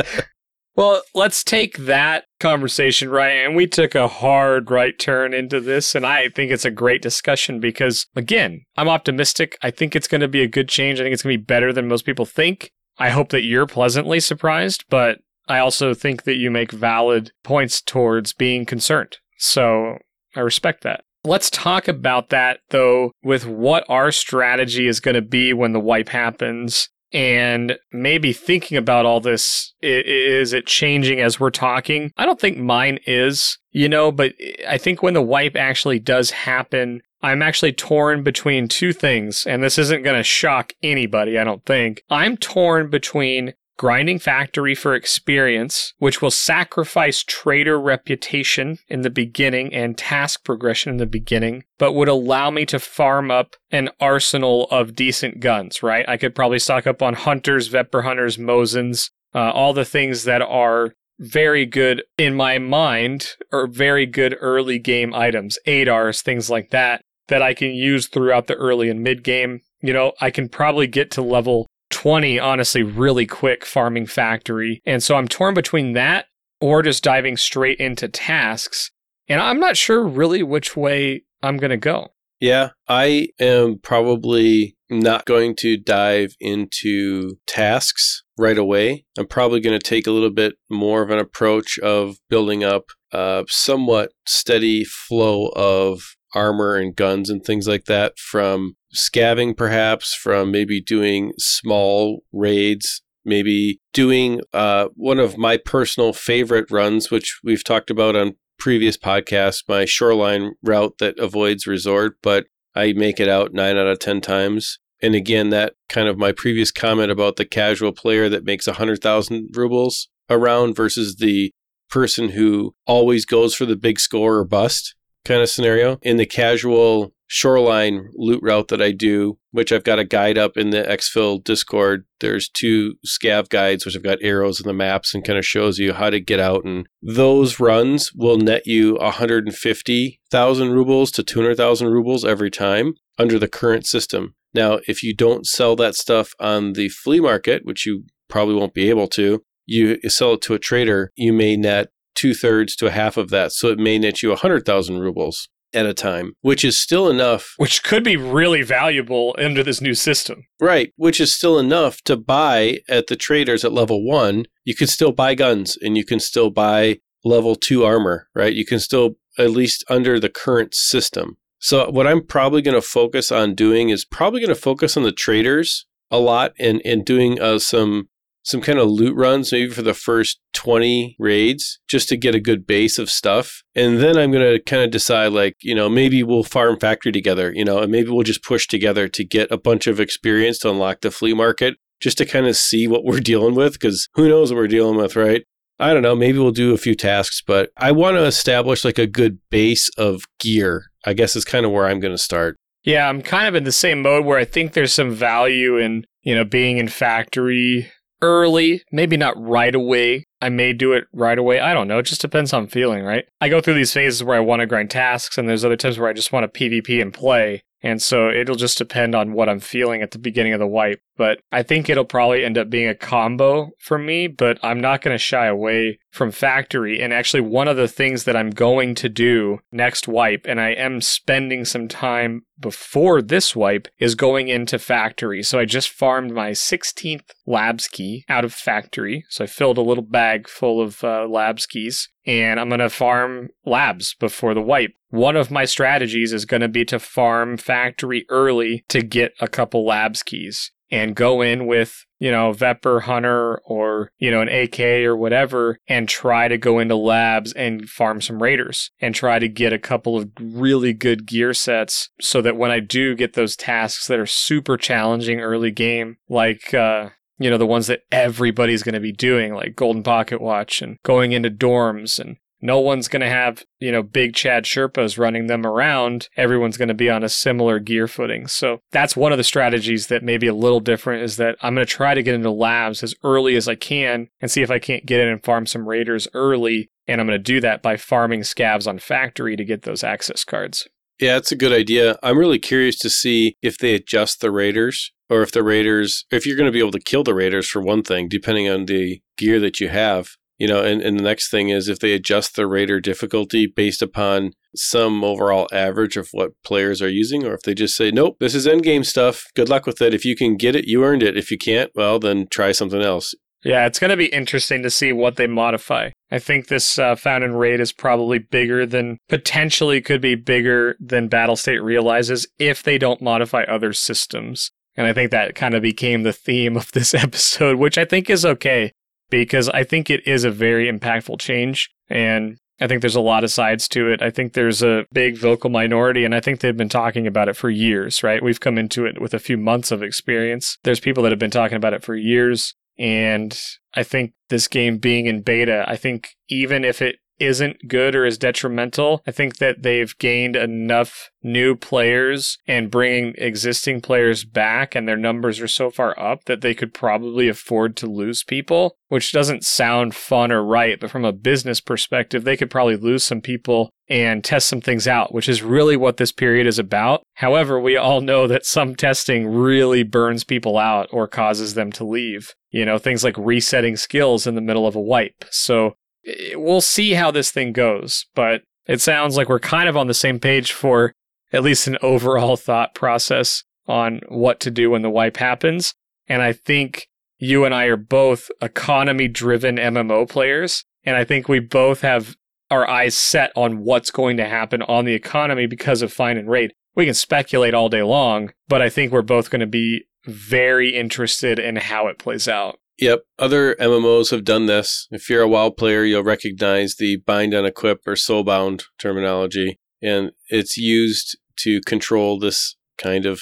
[0.77, 3.31] well, let's take that conversation right.
[3.31, 5.95] And we took a hard right turn into this.
[5.95, 9.57] And I think it's a great discussion because, again, I'm optimistic.
[9.63, 10.99] I think it's going to be a good change.
[10.99, 12.73] I think it's going to be better than most people think.
[12.99, 17.81] I hope that you're pleasantly surprised, but I also think that you make valid points
[17.81, 19.19] towards being concerned.
[19.39, 19.99] So
[20.37, 21.05] I respect that.
[21.25, 25.81] Let's talk about that though, with what our strategy is going to be when the
[25.81, 26.89] wipe happens.
[27.13, 32.13] And maybe thinking about all this, is it changing as we're talking?
[32.17, 34.33] I don't think mine is, you know, but
[34.67, 39.63] I think when the wipe actually does happen, I'm actually torn between two things, and
[39.63, 42.03] this isn't going to shock anybody, I don't think.
[42.11, 49.75] I'm torn between grinding factory for experience, which will sacrifice trader reputation in the beginning
[49.75, 54.69] and task progression in the beginning, but would allow me to farm up an arsenal
[54.71, 56.09] of decent guns, right?
[56.09, 60.43] I could probably stock up on hunters, Vepr hunters, Mosins, uh, all the things that
[60.43, 66.71] are very good in my mind or very good early game items, ADARs, things like
[66.71, 69.63] that, that I can use throughout the early and mid game.
[69.81, 74.83] You know, I can probably get to level 20, honestly, really quick farming factory.
[74.85, 76.27] And so I'm torn between that
[76.61, 78.91] or just diving straight into tasks.
[79.29, 82.09] And I'm not sure really which way I'm going to go.
[82.41, 89.05] Yeah, I am probably not going to dive into tasks right away.
[89.17, 92.87] I'm probably going to take a little bit more of an approach of building up
[93.13, 100.15] a somewhat steady flow of armor and guns and things like that from scavving, perhaps,
[100.15, 107.41] from maybe doing small raids, maybe doing uh, one of my personal favorite runs, which
[107.45, 113.21] we've talked about on previous podcasts, my shoreline route that avoids resort, but I make
[113.21, 114.79] it out nine out of 10 times.
[115.03, 119.49] And again, that kind of my previous comment about the casual player that makes 100,000
[119.55, 121.51] rubles around versus the
[121.91, 124.95] person who always goes for the big score or bust
[125.25, 125.99] kind of scenario.
[126.03, 130.59] In the casual shoreline loot route that I do, which I've got a guide up
[130.59, 132.05] in the Exfil Discord.
[132.21, 135.79] There's two scav guides, which I've got arrows in the maps and kind of shows
[135.79, 136.67] you how to get out.
[136.67, 143.49] And those runs will net you 150,000 rubles to 200,000 rubles every time under the
[143.49, 144.35] current system.
[144.53, 148.75] Now, if you don't sell that stuff on the flea market, which you probably won't
[148.75, 152.87] be able to, you sell it to a trader, you may net two thirds to
[152.87, 153.53] a half of that.
[153.53, 157.55] So it may net you 100,000 rubles at a time, which is still enough.
[157.57, 160.45] Which could be really valuable under this new system.
[160.61, 164.45] Right, which is still enough to buy at the traders at level one.
[164.65, 168.53] You can still buy guns and you can still buy level two armor, right?
[168.53, 171.37] You can still, at least under the current system.
[171.59, 175.05] So, what I'm probably going to focus on doing is probably going to focus on
[175.05, 178.09] the traders a lot and, and doing uh, some
[178.43, 182.41] some kind of loot runs, maybe for the first 20 raids, just to get a
[182.41, 183.63] good base of stuff.
[183.75, 187.13] And then I'm going to kind of decide, like, you know, maybe we'll farm factory
[187.13, 190.59] together, you know, and maybe we'll just push together to get a bunch of experience
[190.61, 194.09] to unlock the flea market, just to kind of see what we're dealing with, because
[194.15, 195.45] who knows what we're dealing with, right?
[195.79, 196.15] I don't know.
[196.15, 199.89] Maybe we'll do a few tasks, but I want to establish like a good base
[199.97, 200.85] of gear.
[201.05, 202.57] I guess is kind of where I'm going to start.
[202.85, 206.05] Yeah, I'm kind of in the same mode where I think there's some value in,
[206.23, 207.91] you know, being in factory
[208.23, 210.25] early, maybe not right away.
[210.41, 211.61] I may do it right away.
[211.61, 211.99] I don't know.
[211.99, 213.27] It just depends how I'm feeling, right?
[213.41, 215.99] I go through these phases where I want to grind tasks, and there's other times
[215.99, 217.63] where I just want to PvP and play.
[217.83, 221.01] And so it'll just depend on what I'm feeling at the beginning of the wipe.
[221.17, 225.03] But I think it'll probably end up being a combo for me, but I'm not
[225.03, 227.01] going to shy away from factory.
[227.01, 230.71] And actually, one of the things that I'm going to do next wipe, and I
[230.71, 235.43] am spending some time before this wipe, is going into factory.
[235.43, 239.25] So I just farmed my 16th labs key out of factory.
[239.29, 242.89] So I filled a little bag full of uh, labs keys and I'm going to
[242.89, 244.93] farm labs before the wipe.
[245.09, 249.49] One of my strategies is going to be to farm factory early to get a
[249.49, 254.49] couple labs keys and go in with, you know, Vepr Hunter or, you know, an
[254.49, 259.39] AK or whatever and try to go into labs and farm some raiders and try
[259.39, 263.33] to get a couple of really good gear sets so that when I do get
[263.33, 268.03] those tasks that are super challenging early game, like, uh, you know, the ones that
[268.13, 272.79] everybody's going to be doing, like Golden Pocket Watch and going into dorms and no
[272.79, 276.29] one's going to have, you know, big Chad Sherpas running them around.
[276.37, 278.47] Everyone's going to be on a similar gear footing.
[278.47, 281.75] So that's one of the strategies that may be a little different is that I'm
[281.75, 284.71] going to try to get into labs as early as I can and see if
[284.71, 286.91] I can't get in and farm some raiders early.
[287.09, 290.45] And I'm going to do that by farming scavs on factory to get those access
[290.45, 290.87] cards.
[291.21, 292.17] Yeah, it's a good idea.
[292.23, 296.47] I'm really curious to see if they adjust the raiders or if the raiders, if
[296.47, 299.21] you're going to be able to kill the raiders for one thing, depending on the
[299.37, 302.55] gear that you have you know, and, and the next thing is if they adjust
[302.55, 307.63] the raider difficulty based upon some overall average of what players are using, or if
[307.63, 309.47] they just say, nope, this is endgame stuff.
[309.57, 310.15] Good luck with it.
[310.15, 311.37] If you can get it, you earned it.
[311.37, 313.35] If you can't, well, then try something else.
[313.65, 316.11] Yeah, it's going to be interesting to see what they modify.
[316.31, 320.95] I think this uh, found in raid is probably bigger than potentially could be bigger
[321.01, 324.71] than Battlestate realizes if they don't modify other systems.
[324.95, 328.31] And I think that kind of became the theme of this episode, which I think
[328.31, 328.93] is okay
[329.33, 331.91] because I think it is a very impactful change.
[332.11, 334.21] And I think there's a lot of sides to it.
[334.21, 337.57] I think there's a big vocal minority, and I think they've been talking about it
[337.57, 338.43] for years, right?
[338.43, 340.77] We've come into it with a few months of experience.
[340.85, 342.75] There's people that have been talking about it for years.
[342.99, 343.59] And
[343.95, 348.25] I think this game being in beta, I think even if it isn't good or
[348.25, 349.23] is detrimental.
[349.27, 355.17] I think that they've gained enough new players and bringing existing players back, and their
[355.17, 359.65] numbers are so far up that they could probably afford to lose people, which doesn't
[359.65, 361.01] sound fun or right.
[361.01, 365.09] But from a business perspective, they could probably lose some people and test some things
[365.09, 367.23] out, which is really what this period is about.
[367.35, 372.05] However, we all know that some testing really burns people out or causes them to
[372.05, 372.55] leave.
[372.71, 375.45] You know, things like resetting skills in the middle of a wipe.
[375.51, 375.95] So
[376.27, 380.07] Eh, we'll see how this thing goes, but it sounds like we're kind of on
[380.07, 381.13] the same page for
[381.53, 385.95] at least an overall thought process on what to do when the wipe happens.
[386.29, 387.09] And I think
[387.39, 390.85] you and I are both economy driven MMO players.
[391.05, 392.37] And I think we both have
[392.71, 396.49] our eyes set on what's going to happen on the economy because of Find and
[396.49, 396.73] Raid.
[396.95, 400.95] We can speculate all day long, but I think we're both going to be very
[400.97, 402.79] interested in how it plays out.
[402.99, 403.25] Yep.
[403.39, 405.09] Other MMOs have done this.
[405.11, 409.79] If you're a WoW player, you'll recognize the bind on equip or soulbound terminology.
[410.01, 413.41] And it's used to control this kind of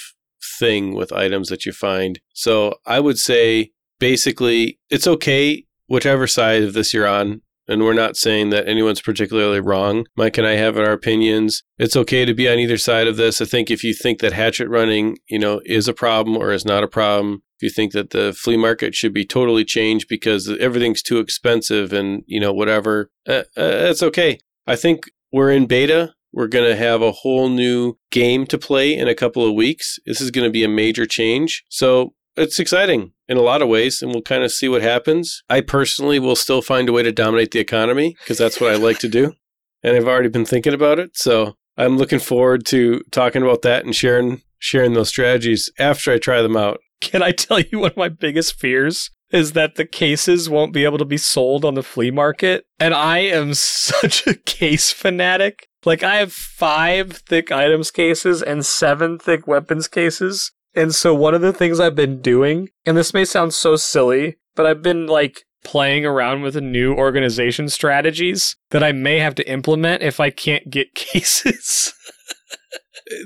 [0.59, 2.19] thing with items that you find.
[2.33, 7.41] So I would say basically it's okay, whichever side of this you're on.
[7.67, 10.05] And we're not saying that anyone's particularly wrong.
[10.15, 11.63] Mike and I have our opinions.
[11.77, 13.39] It's okay to be on either side of this.
[13.39, 16.65] I think if you think that hatchet running, you know, is a problem or is
[16.65, 20.49] not a problem, if you think that the flea market should be totally changed because
[20.59, 24.39] everything's too expensive and, you know, whatever, uh, uh, that's okay.
[24.65, 26.13] I think we're in beta.
[26.33, 29.99] We're going to have a whole new game to play in a couple of weeks.
[30.05, 31.63] This is going to be a major change.
[31.69, 35.43] So it's exciting in a lot of ways, and we'll kind of see what happens.
[35.49, 38.75] I personally will still find a way to dominate the economy because that's what I
[38.75, 39.33] like to do.
[39.83, 41.17] And I've already been thinking about it.
[41.17, 46.19] So I'm looking forward to talking about that and sharing sharing those strategies after I
[46.19, 46.79] try them out.
[47.01, 50.83] Can I tell you one of my biggest fears is that the cases won't be
[50.83, 52.65] able to be sold on the flea market?
[52.79, 55.67] And I am such a case fanatic.
[55.83, 60.51] Like I have five THICC items cases and seven THICC weapons cases.
[60.73, 64.37] And so one of the things I've been doing, and this may sound so silly,
[64.55, 69.35] but I've been like playing around with a new organization strategies that I may have
[69.35, 71.93] to implement if I can't get cases.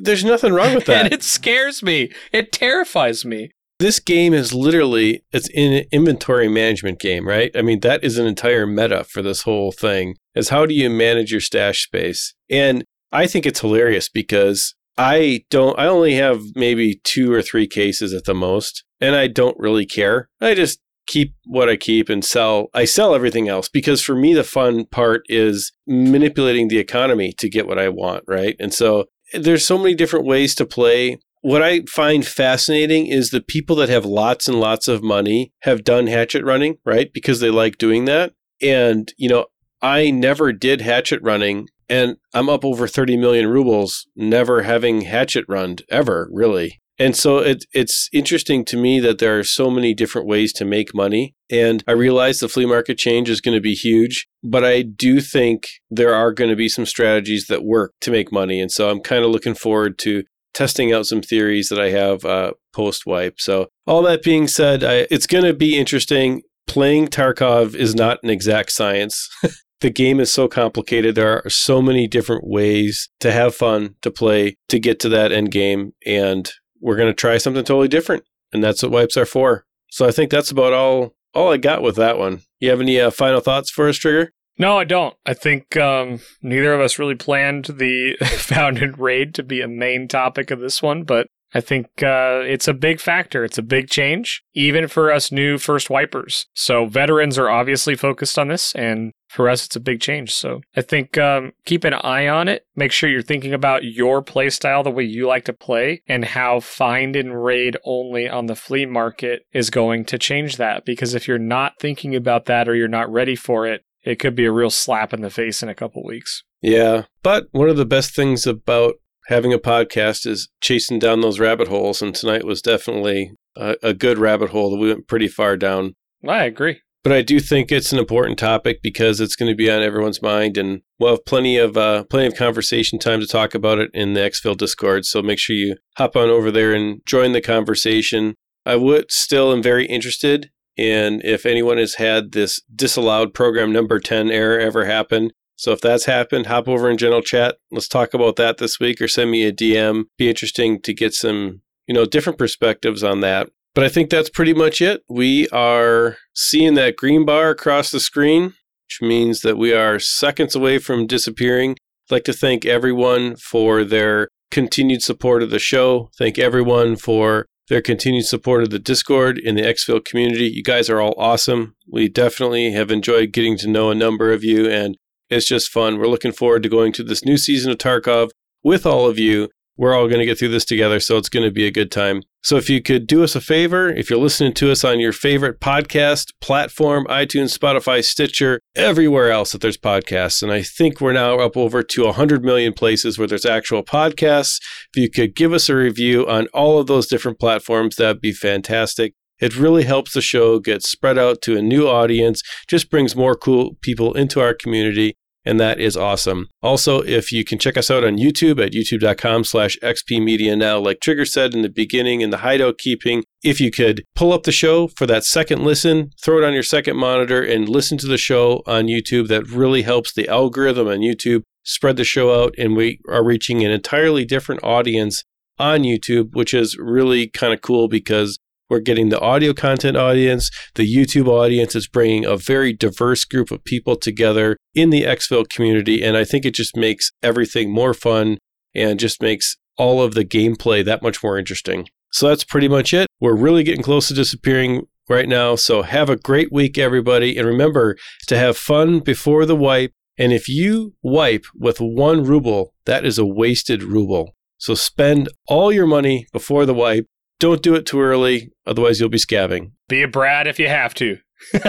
[0.02, 1.06] There's nothing wrong with that.
[1.06, 2.12] and it scares me.
[2.32, 3.52] It terrifies me.
[3.78, 7.52] This game is literally it's an inventory management game, right?
[7.56, 10.16] I mean, that is an entire meta for this whole thing.
[10.34, 12.34] Is how do you manage your stash space?
[12.50, 17.68] And I think it's hilarious because I don't I only have maybe 2 or 3
[17.68, 20.30] cases at the most, and I don't really care.
[20.42, 22.70] I just keep what I keep and sell.
[22.74, 27.50] I sell everything else because for me, the fun part is manipulating the economy to
[27.50, 28.56] get what I want, right?
[28.60, 33.40] And so there's so many different ways to play what I find fascinating is the
[33.40, 37.14] people that have lots and lots of money have done hatchet running, right?
[37.14, 38.34] Because they like doing that.
[38.64, 39.46] And, you know,
[39.80, 45.46] I never did hatchet running and I'm up over 30 million rubles, never having hatchet
[45.48, 46.82] run ever, really.
[46.98, 50.66] And so it, it's interesting to me that there are so many different ways to
[50.66, 51.36] make money.
[51.50, 55.20] And I realize the flea market change is going to be huge, but I do
[55.20, 58.62] think there are going to be some strategies that work to make money.
[58.62, 60.24] And so I'm kind of looking forward to
[60.54, 63.40] testing out some theories that I have uh, post wipe.
[63.40, 66.42] So, all that being said, I, it's going to be interesting.
[66.66, 69.30] Playing Tarkov is not an exact science.
[69.82, 71.16] the game is so complicated.
[71.16, 75.32] There are so many different ways to have fun, to play, to get to that
[75.32, 75.94] end game.
[76.06, 76.50] And
[76.82, 78.24] we're going to try something totally different.
[78.54, 79.66] And that's what wipes are for.
[79.90, 82.42] So I think that's about all all I got with that one.
[82.60, 84.32] You have any uh, final thoughts for us, Trigger?
[84.58, 85.16] No, I don't.
[85.26, 89.68] I think um, neither of us really planned the found in raid to be a
[89.68, 93.46] main topic of this one, but I think uh, it's a big factor.
[93.46, 96.48] It's a big change, even for us new first wipers.
[96.54, 100.34] So veterans are obviously focused on this, and for us, it's a big change.
[100.34, 102.66] So I think um, keep an eye on it.
[102.76, 106.26] Make sure you're thinking about your play style, the way you like to play, and
[106.26, 110.84] how find and raid only on the flea market is going to change that.
[110.84, 114.36] Because if you're not thinking about that or you're not ready for it, it could
[114.36, 116.44] be a real slap in the face in a couple weeks.
[116.62, 117.04] Yeah.
[117.24, 118.96] But one of the best things about
[119.28, 122.02] having a podcast is chasing down those rabbit holes.
[122.02, 125.96] And tonight was definitely a, a good rabbit hole that we went pretty far down.
[126.28, 126.82] I agree.
[127.04, 130.24] But I do think it's an important topic because it's going to be on everyone's
[130.24, 133.92] mind, and we'll have plenty of uh, plenty of conversation time to talk about it
[133.94, 135.06] in the Exfil Discord.
[135.06, 138.34] So make sure you hop on over there and join the conversation.
[138.66, 144.00] I would still am very interested in if anyone has had this disallowed program number
[144.00, 145.30] 10 error ever happen.
[145.56, 147.58] So if that's happened, hop over in general chat.
[147.72, 150.06] Let's talk about that this week or send me a DM.
[150.18, 153.50] Be interesting to get some, you know, different perspectives on that.
[153.74, 155.04] But I think that's pretty much it.
[155.10, 158.54] We are seeing that green bar across the screen,
[158.86, 161.72] which means that we are seconds away from disappearing.
[161.72, 166.10] I'd like to thank everyone for their continued support of the show.
[166.18, 170.46] Thank everyone for their continued support of the Discord in the Exfil community.
[170.46, 171.76] You guys are all awesome.
[171.92, 174.98] We definitely have enjoyed getting to know a number of you, and
[175.30, 175.98] it's just fun.
[175.98, 178.30] We're looking forward to going to this new season of Tarkov
[178.64, 181.46] with all of you we're all going to get through this together, so it's going
[181.46, 182.24] to be a good time.
[182.42, 185.12] So, if you could do us a favor, if you're listening to us on your
[185.12, 191.14] favorite podcast platform, iTunes, Spotify, Stitcher, everywhere else that there's podcasts, and I think we're
[191.14, 194.62] now up over to 100 million places where there's actual podcasts.
[194.94, 198.32] If you could give us a review on all of those different platforms, that'd be
[198.32, 199.14] fantastic.
[199.40, 203.36] It really helps the show get spread out to a new audience, just brings more
[203.36, 205.16] cool people into our community
[205.46, 206.48] and that is awesome.
[206.64, 211.00] Also, if you can check us out on YouTube at youtube.com slash xpmedia now, like
[211.00, 214.52] Trigger said in the beginning in the hideout keeping, if you could pull up the
[214.52, 218.18] show for that second listen, throw it on your second monitor and listen to the
[218.18, 222.76] show on YouTube, that really helps the algorithm on YouTube spread the show out and
[222.76, 225.24] we are reaching an entirely different audience
[225.58, 228.40] on YouTube, which is really kind of cool because
[228.70, 230.50] we're getting the audio content audience.
[230.76, 235.48] The YouTube audience is bringing a very diverse group of people together in the Exfil
[235.48, 236.02] community.
[236.02, 238.38] And I think it just makes everything more fun
[238.74, 241.88] and just makes all of the gameplay that much more interesting.
[242.12, 243.08] So that's pretty much it.
[243.20, 245.56] We're really getting close to disappearing right now.
[245.56, 247.38] So have a great week, everybody.
[247.38, 247.98] And remember
[248.28, 249.92] to have fun before the wipe.
[250.18, 254.34] And if you wipe with one ruble, that is a wasted ruble.
[254.58, 257.06] So spend all your money before the wipe
[257.46, 259.72] don't do it too early, otherwise you'll be scavving.
[259.88, 261.18] Be a Brad if you have to.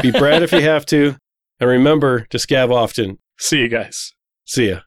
[0.01, 1.17] be Brad if you have to.
[1.59, 3.17] And remember to scav often.
[3.39, 4.13] See you guys.
[4.45, 4.81] See ya.